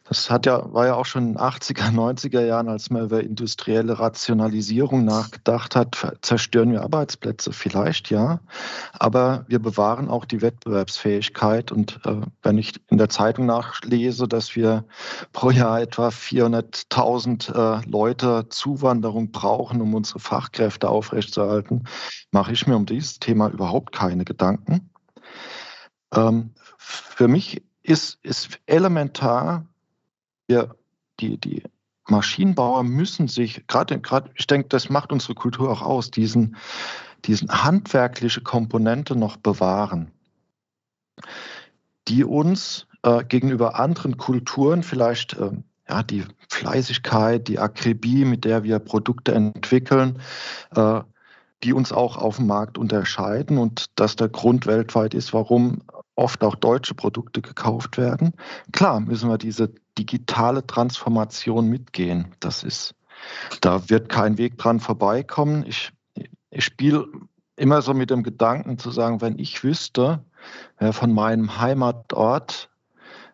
das 0.04 0.30
hat 0.30 0.46
ja, 0.46 0.72
war 0.72 0.86
ja 0.86 0.94
auch 0.94 1.04
schon 1.04 1.26
in 1.26 1.32
den 1.34 1.38
80er, 1.38 1.92
90er 1.94 2.40
Jahren, 2.40 2.70
als 2.70 2.88
man 2.88 3.04
über 3.04 3.22
industrielle 3.22 3.98
Rationalisierung 3.98 5.04
nachgedacht 5.04 5.76
hat, 5.76 6.16
zerstören 6.22 6.72
wir 6.72 6.80
Arbeitsplätze 6.80 7.52
vielleicht, 7.52 8.08
ja. 8.08 8.40
Aber 8.94 9.44
wir 9.48 9.58
bewahren 9.58 10.08
auch 10.08 10.24
die 10.24 10.40
Wettbewerbsfähigkeit. 10.40 11.72
Und 11.72 12.00
äh, 12.06 12.22
wenn 12.42 12.56
ich 12.56 12.80
in 12.88 12.96
der 12.96 13.10
Zeitung 13.10 13.44
nachlese, 13.44 14.26
dass 14.26 14.56
wir 14.56 14.86
pro 15.34 15.50
Jahr 15.50 15.82
etwa 15.82 16.08
400.000 16.08 17.82
äh, 17.82 17.86
Leute 17.86 18.46
Zuwanderung 18.48 19.30
brauchen, 19.30 19.82
um 19.82 19.92
unsere 19.92 20.20
Fachkräfte 20.20 20.88
aufrechtzuerhalten, 20.88 21.84
mache 22.30 22.52
ich 22.52 22.66
mir 22.66 22.76
um 22.76 22.86
dieses 22.86 23.18
Thema 23.18 23.48
überhaupt 23.48 23.92
keine 23.92 24.24
Gedanken. 24.24 24.88
Ähm, 26.14 26.54
für 26.84 27.28
mich 27.28 27.62
ist, 27.82 28.18
ist 28.22 28.60
elementar, 28.66 29.66
wir, 30.46 30.76
die, 31.20 31.38
die 31.38 31.62
Maschinenbauer 32.08 32.82
müssen 32.82 33.28
sich, 33.28 33.66
gerade, 33.66 34.00
ich 34.34 34.46
denke, 34.46 34.68
das 34.68 34.90
macht 34.90 35.12
unsere 35.12 35.34
Kultur 35.34 35.70
auch 35.70 35.82
aus, 35.82 36.10
diesen, 36.10 36.56
diesen 37.24 37.50
handwerkliche 37.50 38.42
Komponente 38.42 39.16
noch 39.16 39.36
bewahren, 39.38 40.10
die 42.08 42.24
uns 42.24 42.86
äh, 43.02 43.24
gegenüber 43.24 43.78
anderen 43.78 44.18
Kulturen 44.18 44.82
vielleicht 44.82 45.34
äh, 45.34 45.52
ja, 45.88 46.02
die 46.02 46.24
Fleißigkeit, 46.50 47.48
die 47.48 47.58
Akribie, 47.58 48.24
mit 48.24 48.44
der 48.44 48.64
wir 48.64 48.78
Produkte 48.78 49.32
entwickeln, 49.32 50.20
äh, 50.74 51.00
die 51.62 51.72
uns 51.72 51.92
auch 51.92 52.18
auf 52.18 52.36
dem 52.36 52.46
Markt 52.46 52.76
unterscheiden 52.76 53.56
und 53.56 53.86
dass 53.98 54.16
der 54.16 54.28
Grund 54.28 54.66
weltweit 54.66 55.14
ist, 55.14 55.32
warum 55.32 55.82
oft 56.16 56.42
auch 56.44 56.54
deutsche 56.54 56.94
Produkte 56.94 57.42
gekauft 57.42 57.98
werden. 57.98 58.32
Klar 58.72 59.00
müssen 59.00 59.28
wir 59.28 59.38
diese 59.38 59.72
digitale 59.98 60.66
Transformation 60.66 61.68
mitgehen. 61.68 62.34
Das 62.40 62.62
ist, 62.62 62.94
da 63.60 63.88
wird 63.88 64.08
kein 64.08 64.38
Weg 64.38 64.58
dran 64.58 64.80
vorbeikommen. 64.80 65.64
Ich, 65.66 65.92
ich 66.50 66.64
spiele 66.64 67.06
immer 67.56 67.82
so 67.82 67.94
mit 67.94 68.10
dem 68.10 68.22
Gedanken 68.22 68.78
zu 68.78 68.90
sagen, 68.90 69.20
wenn 69.20 69.38
ich 69.38 69.62
wüsste, 69.62 70.24
wer 70.78 70.92
von 70.92 71.12
meinem 71.12 71.60
Heimatort 71.60 72.70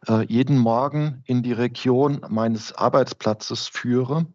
äh, 0.09 0.25
jeden 0.27 0.59
Morgen 0.59 1.23
in 1.27 1.43
die 1.43 1.53
Region 1.53 2.21
meines 2.29 2.73
Arbeitsplatzes 2.73 3.69
führe, 3.69 4.27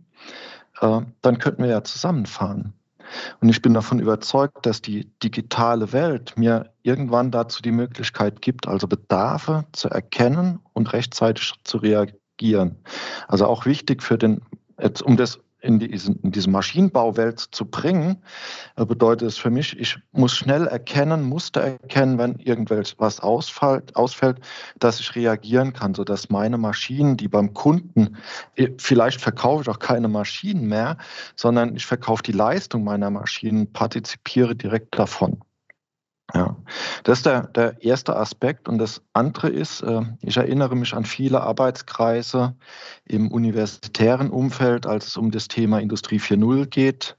äh, 0.81 1.01
dann 1.21 1.37
könnten 1.37 1.63
wir 1.63 1.69
ja 1.69 1.83
zusammenfahren. 1.83 2.73
Und 3.39 3.49
ich 3.49 3.61
bin 3.61 3.73
davon 3.73 3.99
überzeugt, 3.99 4.65
dass 4.65 4.81
die 4.81 5.09
digitale 5.23 5.93
Welt 5.93 6.33
mir 6.37 6.71
irgendwann 6.83 7.31
dazu 7.31 7.61
die 7.61 7.71
Möglichkeit 7.71 8.41
gibt, 8.41 8.67
also 8.67 8.87
Bedarfe 8.87 9.65
zu 9.71 9.89
erkennen 9.89 10.59
und 10.73 10.93
rechtzeitig 10.93 11.53
zu 11.63 11.77
reagieren. 11.77 12.77
Also 13.27 13.45
auch 13.47 13.65
wichtig 13.65 14.03
für 14.03 14.17
den, 14.17 14.41
um 15.03 15.17
das 15.17 15.39
in, 15.65 15.79
diesen, 15.79 16.19
in 16.21 16.31
diese 16.31 16.49
Maschinenbauwelt 16.49 17.39
zu 17.39 17.65
bringen, 17.65 18.17
äh, 18.75 18.85
bedeutet 18.85 19.27
es 19.27 19.37
für 19.37 19.49
mich, 19.49 19.77
ich 19.79 19.97
muss 20.11 20.35
schnell 20.35 20.67
erkennen, 20.67 21.23
Muster 21.23 21.61
erkennen, 21.61 22.17
wenn 22.17 22.35
irgendwas 22.35 23.19
ausfällt, 23.19 23.95
ausfällt, 23.95 24.39
dass 24.79 24.99
ich 24.99 25.15
reagieren 25.15 25.73
kann, 25.73 25.93
sodass 25.93 26.29
meine 26.29 26.57
Maschinen, 26.57 27.17
die 27.17 27.27
beim 27.27 27.53
Kunden, 27.53 28.17
äh, 28.55 28.69
vielleicht 28.77 29.19
verkaufe 29.21 29.63
ich 29.63 29.69
auch 29.69 29.79
keine 29.79 30.07
Maschinen 30.07 30.67
mehr, 30.67 30.97
sondern 31.35 31.75
ich 31.75 31.85
verkaufe 31.85 32.23
die 32.23 32.31
Leistung 32.31 32.83
meiner 32.83 33.09
Maschinen, 33.09 33.71
partizipiere 33.71 34.55
direkt 34.55 34.97
davon. 34.97 35.41
Ja, 36.33 36.55
das 37.03 37.19
ist 37.19 37.25
der, 37.27 37.47
der 37.47 37.83
erste 37.83 38.15
Aspekt. 38.15 38.67
Und 38.67 38.79
das 38.79 39.01
andere 39.13 39.49
ist, 39.49 39.81
äh, 39.81 40.01
ich 40.21 40.37
erinnere 40.37 40.75
mich 40.75 40.93
an 40.95 41.05
viele 41.05 41.41
Arbeitskreise 41.41 42.55
im 43.05 43.31
universitären 43.31 44.31
Umfeld, 44.31 44.87
als 44.87 45.07
es 45.07 45.17
um 45.17 45.29
das 45.29 45.47
Thema 45.47 45.79
Industrie 45.79 46.19
4.0 46.19 46.65
geht, 46.65 47.15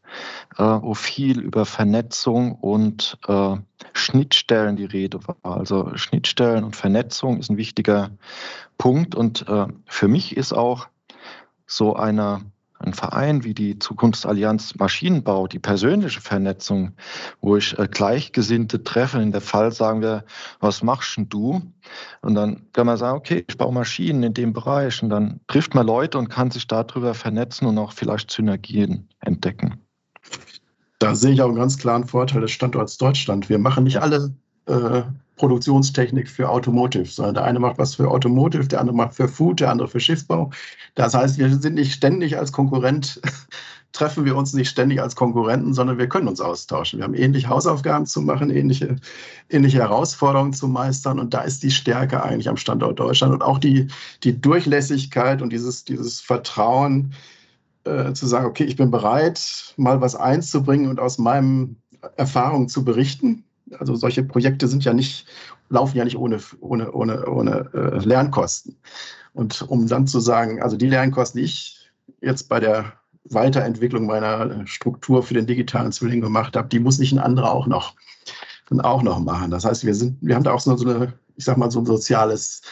äh, 0.59 0.62
wo 0.62 0.95
viel 0.95 1.40
über 1.40 1.66
Vernetzung 1.66 2.57
und 2.57 3.16
äh, 3.29 3.57
Schnittstellen 3.92 4.75
die 4.77 4.87
Rede 4.87 5.21
war. 5.27 5.57
Also 5.57 5.97
Schnittstellen 5.97 6.64
und 6.64 6.75
Vernetzung 6.75 7.38
ist 7.38 7.49
ein 7.49 7.57
wichtiger 7.57 8.11
Punkt. 8.77 9.14
Und 9.14 9.49
äh, 9.49 9.66
für 9.87 10.09
mich 10.09 10.37
ist 10.37 10.53
auch 10.53 10.88
so 11.66 11.95
eine 11.95 12.40
ein 12.79 12.93
Verein 12.93 13.45
wie 13.45 13.55
die 13.55 13.79
Zukunftsallianz 13.79 14.75
Maschinenbau, 14.77 15.47
die 15.47 15.59
persönliche 15.59 16.21
Vernetzung, 16.21 16.93
wo 17.41 17.57
ich 17.57 17.79
äh, 17.79 17.89
Gleichgesinnte 17.89 18.85
treffe. 18.85 19.21
In 19.21 19.33
der 19.33 19.41
Fall 19.41 19.73
sagen 19.73 20.03
wir, 20.03 20.25
was 20.61 20.83
machst 20.83 21.17
denn 21.17 21.29
du? 21.29 21.62
Und 22.21 22.35
dann 22.35 22.67
kann 22.73 22.87
man 22.87 22.97
sagen, 22.97 23.17
okay, 23.17 23.45
ich 23.49 23.57
baue 23.57 23.73
Maschinen 23.73 24.23
in 24.23 24.35
dem 24.35 24.53
Bereich. 24.53 25.03
Und 25.03 25.11
dann 25.11 25.41
trifft 25.49 25.75
man 25.75 25.87
Leute 25.87 26.19
und 26.19 26.29
kann 26.29 26.51
sich 26.51 26.67
darüber 26.67 27.15
vernetzen 27.15 27.67
und 27.67 27.79
auch 27.79 27.93
vielleicht 27.93 28.31
Synergien 28.31 29.09
entdecken. 29.21 29.81
Da 30.99 31.15
sehe 31.15 31.33
ich 31.33 31.43
auch 31.43 31.49
einen 31.49 31.57
ganz 31.57 31.79
klaren 31.79 32.07
Vorteil 32.07 32.41
des 32.41 32.51
Standorts 32.51 32.99
Deutschland. 32.99 33.49
Wir 33.49 33.59
machen 33.59 33.85
nicht 33.85 33.99
alle 33.99 34.35
äh, 34.67 35.03
Produktionstechnik 35.37 36.29
für 36.29 36.49
Automotive, 36.49 37.07
sondern 37.07 37.35
der 37.35 37.44
eine 37.44 37.61
macht 37.61 37.79
was 37.79 37.94
für 37.94 38.11
Automotive, 38.11 38.66
der 38.66 38.81
andere 38.81 38.96
macht 38.96 39.14
für 39.14 39.29
Food, 39.29 39.61
der 39.61 39.70
andere 39.70 39.88
für 39.88 40.01
Schiffsbau. 40.01 40.51
Das 40.94 41.14
heißt, 41.14 41.38
wir 41.38 41.55
sind 41.55 41.75
nicht 41.75 41.92
ständig 41.92 42.37
als 42.37 42.53
Konkurrent, 42.53 43.20
treffen 43.92 44.25
wir 44.25 44.37
uns 44.37 44.53
nicht 44.53 44.68
ständig 44.68 45.01
als 45.01 45.16
Konkurrenten, 45.16 45.72
sondern 45.72 45.96
wir 45.96 46.09
können 46.09 46.29
uns 46.29 46.40
austauschen. 46.40 46.99
Wir 46.99 47.05
haben 47.05 47.14
ähnliche 47.14 47.49
Hausaufgaben 47.49 48.05
zu 48.05 48.20
machen, 48.20 48.51
ähnliche, 48.51 48.96
ähnliche 49.49 49.79
Herausforderungen 49.79 50.53
zu 50.53 50.68
meistern 50.68 51.18
und 51.18 51.33
da 51.33 51.42
ist 51.42 51.62
die 51.62 51.70
Stärke 51.70 52.22
eigentlich 52.22 52.49
am 52.49 52.59
Standort 52.59 52.99
Deutschland 52.99 53.33
und 53.33 53.42
auch 53.42 53.59
die, 53.59 53.88
die 54.22 54.38
Durchlässigkeit 54.38 55.40
und 55.40 55.51
dieses, 55.51 55.85
dieses 55.85 56.20
Vertrauen, 56.20 57.14
äh, 57.85 58.12
zu 58.12 58.27
sagen, 58.27 58.46
okay, 58.46 58.64
ich 58.64 58.77
bin 58.77 58.90
bereit, 58.90 59.75
mal 59.77 60.01
was 60.01 60.14
einzubringen 60.14 60.90
und 60.90 61.01
aus 61.01 61.18
meinen 61.18 61.81
Erfahrungen 62.16 62.68
zu 62.68 62.85
berichten 62.85 63.46
also 63.79 63.95
solche 63.95 64.23
Projekte 64.23 64.69
sind 64.69 64.85
ja 64.85 64.93
nicht, 64.93 65.27
laufen 65.69 65.97
ja 65.97 66.05
nicht 66.05 66.17
ohne, 66.17 66.39
ohne, 66.61 66.93
ohne, 66.93 67.27
ohne 67.27 67.71
äh, 67.75 67.99
Lernkosten. 67.99 68.77
Und 69.33 69.63
um 69.63 69.87
dann 69.87 70.07
zu 70.07 70.21
sagen, 70.21 70.63
also 70.63 70.77
die 70.77 70.89
Lernkosten, 70.89 71.41
die 71.41 71.45
ich 71.45 71.91
jetzt 72.21 72.49
bei 72.49 72.61
der 72.61 72.93
Weiterentwicklung 73.25 74.07
meiner 74.07 74.67
Struktur 74.67 75.23
für 75.23 75.35
den 75.35 75.47
digitalen 75.47 75.93
Zwilling 75.93 76.21
gemacht 76.21 76.57
habe, 76.57 76.69
die 76.69 76.79
muss 76.79 76.99
nicht 76.99 77.13
ein 77.13 77.19
anderer 77.19 77.53
auch 77.53 77.67
noch, 77.67 77.95
auch 78.79 79.03
noch 79.03 79.19
machen. 79.19 79.51
Das 79.51 79.65
heißt, 79.65 79.85
wir 79.85 79.95
sind, 79.95 80.17
wir 80.21 80.35
haben 80.35 80.45
da 80.45 80.53
auch 80.53 80.61
so 80.61 80.71
eine, 80.73 81.13
ich 81.37 81.45
sag 81.45 81.57
mal, 81.57 81.71
so 81.71 81.81
ein 81.81 81.87
soziales 81.87 82.63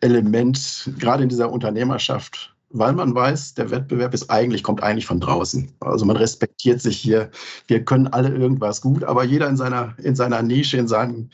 Element, 0.00 0.90
gerade 0.98 1.22
in 1.22 1.28
dieser 1.28 1.52
Unternehmerschaft, 1.52 2.54
weil 2.70 2.92
man 2.92 3.14
weiß, 3.14 3.54
der 3.54 3.70
Wettbewerb 3.70 4.12
ist 4.14 4.30
eigentlich, 4.30 4.62
kommt 4.62 4.82
eigentlich 4.82 5.06
von 5.06 5.20
draußen. 5.20 5.72
Also 5.80 6.04
man 6.04 6.16
respektiert 6.16 6.80
sich 6.82 6.98
hier. 6.98 7.30
Wir 7.66 7.84
können 7.84 8.08
alle 8.08 8.28
irgendwas 8.34 8.80
gut, 8.80 9.04
aber 9.04 9.24
jeder 9.24 9.48
in 9.48 9.56
seiner, 9.56 9.94
in 9.98 10.14
seiner 10.14 10.42
Nische, 10.42 10.76
in 10.76 10.88
seinem, 10.88 11.30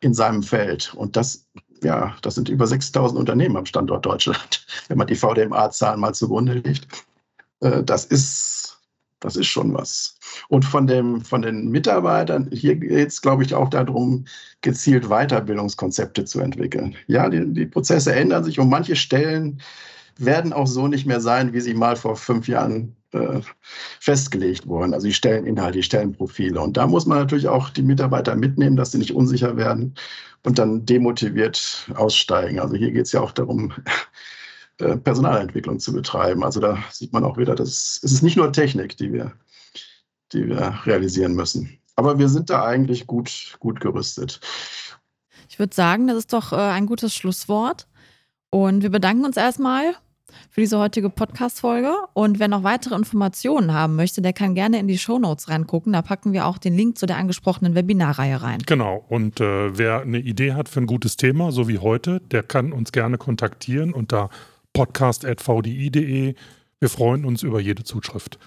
in 0.00 0.14
seinem 0.14 0.42
Feld. 0.42 0.94
Und 0.94 1.16
das, 1.16 1.46
ja, 1.82 2.16
das 2.22 2.36
sind 2.36 2.48
über 2.48 2.66
6000 2.66 3.18
Unternehmen 3.18 3.56
am 3.56 3.66
Standort 3.66 4.06
Deutschland, 4.06 4.66
wenn 4.88 4.98
man 4.98 5.06
die 5.06 5.16
VDMA-Zahlen 5.16 6.00
mal 6.00 6.14
zugrunde 6.14 6.54
legt. 6.54 6.88
Äh, 7.60 7.82
das 7.84 8.06
ist, 8.06 8.78
das 9.20 9.36
ist 9.36 9.48
schon 9.48 9.74
was. 9.74 10.18
Und 10.48 10.64
von, 10.64 10.86
dem, 10.86 11.20
von 11.20 11.42
den 11.42 11.68
Mitarbeitern, 11.68 12.48
hier 12.50 12.76
geht 12.76 13.08
es, 13.08 13.20
glaube 13.20 13.44
ich, 13.44 13.54
auch 13.54 13.68
darum, 13.68 14.24
gezielt 14.62 15.08
Weiterbildungskonzepte 15.08 16.24
zu 16.24 16.40
entwickeln. 16.40 16.96
Ja, 17.08 17.28
die, 17.28 17.44
die 17.52 17.66
Prozesse 17.66 18.14
ändern 18.14 18.44
sich 18.44 18.58
und 18.58 18.70
manche 18.70 18.96
Stellen 18.96 19.60
werden 20.18 20.52
auch 20.52 20.66
so 20.66 20.88
nicht 20.88 21.06
mehr 21.06 21.20
sein, 21.20 21.52
wie 21.52 21.60
sie 21.60 21.74
mal 21.74 21.96
vor 21.96 22.16
fünf 22.16 22.48
Jahren 22.48 22.96
äh, 23.12 23.40
festgelegt 24.00 24.66
wurden. 24.66 24.92
Also 24.92 25.06
die 25.06 25.14
Stelleninhalte, 25.14 25.78
die 25.78 25.82
Stellenprofile. 25.82 26.60
Und 26.60 26.76
da 26.76 26.86
muss 26.86 27.06
man 27.06 27.18
natürlich 27.18 27.48
auch 27.48 27.70
die 27.70 27.82
Mitarbeiter 27.82 28.36
mitnehmen, 28.36 28.76
dass 28.76 28.92
sie 28.92 28.98
nicht 28.98 29.14
unsicher 29.14 29.56
werden 29.56 29.94
und 30.44 30.58
dann 30.58 30.84
demotiviert 30.84 31.88
aussteigen. 31.94 32.60
Also 32.60 32.74
hier 32.74 32.90
geht 32.90 33.06
es 33.06 33.12
ja 33.12 33.20
auch 33.20 33.32
darum, 33.32 33.72
äh, 34.78 34.96
Personalentwicklung 34.96 35.78
zu 35.78 35.92
betreiben. 35.92 36.44
Also 36.44 36.60
da 36.60 36.78
sieht 36.90 37.12
man 37.12 37.24
auch 37.24 37.38
wieder, 37.38 37.54
dass 37.54 38.00
es 38.02 38.12
ist 38.12 38.22
nicht 38.22 38.36
nur 38.36 38.52
Technik, 38.52 38.96
die 38.96 39.12
wir, 39.12 39.32
die 40.32 40.48
wir 40.48 40.80
realisieren 40.84 41.34
müssen. 41.34 41.78
Aber 41.96 42.18
wir 42.18 42.28
sind 42.28 42.50
da 42.50 42.64
eigentlich 42.64 43.06
gut, 43.06 43.56
gut 43.58 43.80
gerüstet. 43.80 44.40
Ich 45.48 45.58
würde 45.58 45.74
sagen, 45.74 46.06
das 46.06 46.18
ist 46.18 46.32
doch 46.32 46.52
äh, 46.52 46.56
ein 46.56 46.86
gutes 46.86 47.14
Schlusswort. 47.14 47.86
Und 48.50 48.82
wir 48.82 48.90
bedanken 48.90 49.24
uns 49.24 49.36
erstmal 49.36 49.94
für 50.50 50.60
diese 50.60 50.78
heutige 50.78 51.10
Podcast-Folge. 51.10 51.92
Und 52.14 52.38
wer 52.38 52.48
noch 52.48 52.62
weitere 52.62 52.94
Informationen 52.94 53.72
haben 53.72 53.96
möchte, 53.96 54.22
der 54.22 54.32
kann 54.32 54.54
gerne 54.54 54.78
in 54.78 54.88
die 54.88 54.98
Show 54.98 55.18
Notes 55.18 55.48
reingucken. 55.48 55.92
Da 55.92 56.02
packen 56.02 56.32
wir 56.32 56.46
auch 56.46 56.58
den 56.58 56.76
Link 56.76 56.98
zu 56.98 57.06
der 57.06 57.16
angesprochenen 57.16 57.74
Webinarreihe 57.74 58.42
rein. 58.42 58.60
Genau. 58.66 59.04
Und 59.08 59.40
äh, 59.40 59.76
wer 59.76 60.02
eine 60.02 60.18
Idee 60.18 60.54
hat 60.54 60.68
für 60.68 60.80
ein 60.80 60.86
gutes 60.86 61.16
Thema, 61.16 61.52
so 61.52 61.68
wie 61.68 61.78
heute, 61.78 62.20
der 62.20 62.42
kann 62.42 62.72
uns 62.72 62.92
gerne 62.92 63.18
kontaktieren 63.18 63.92
unter 63.92 64.30
podcast.vdi.de. 64.72 66.34
Wir 66.80 66.88
freuen 66.88 67.24
uns 67.24 67.42
über 67.42 67.60
jede 67.60 67.84
Zuschrift. 67.84 68.38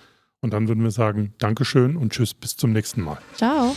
Und 0.41 0.53
dann 0.53 0.67
würden 0.67 0.83
wir 0.83 0.91
sagen, 0.91 1.33
Dankeschön 1.37 1.95
und 1.95 2.13
Tschüss, 2.13 2.33
bis 2.33 2.57
zum 2.57 2.71
nächsten 2.71 3.01
Mal. 3.01 3.19
Ciao. 3.35 3.75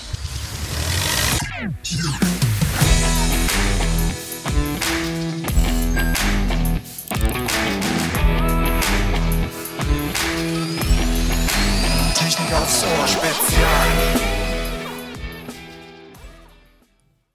Aufs 12.55 12.85
Ohr 12.85 13.07
Spezial. 13.09 13.89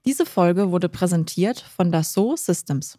Diese 0.04 0.24
Folge 0.24 0.70
wurde 0.70 0.88
präsentiert 0.88 1.60
von 1.60 1.92
Dassault 1.92 2.38
Systems. 2.38 2.98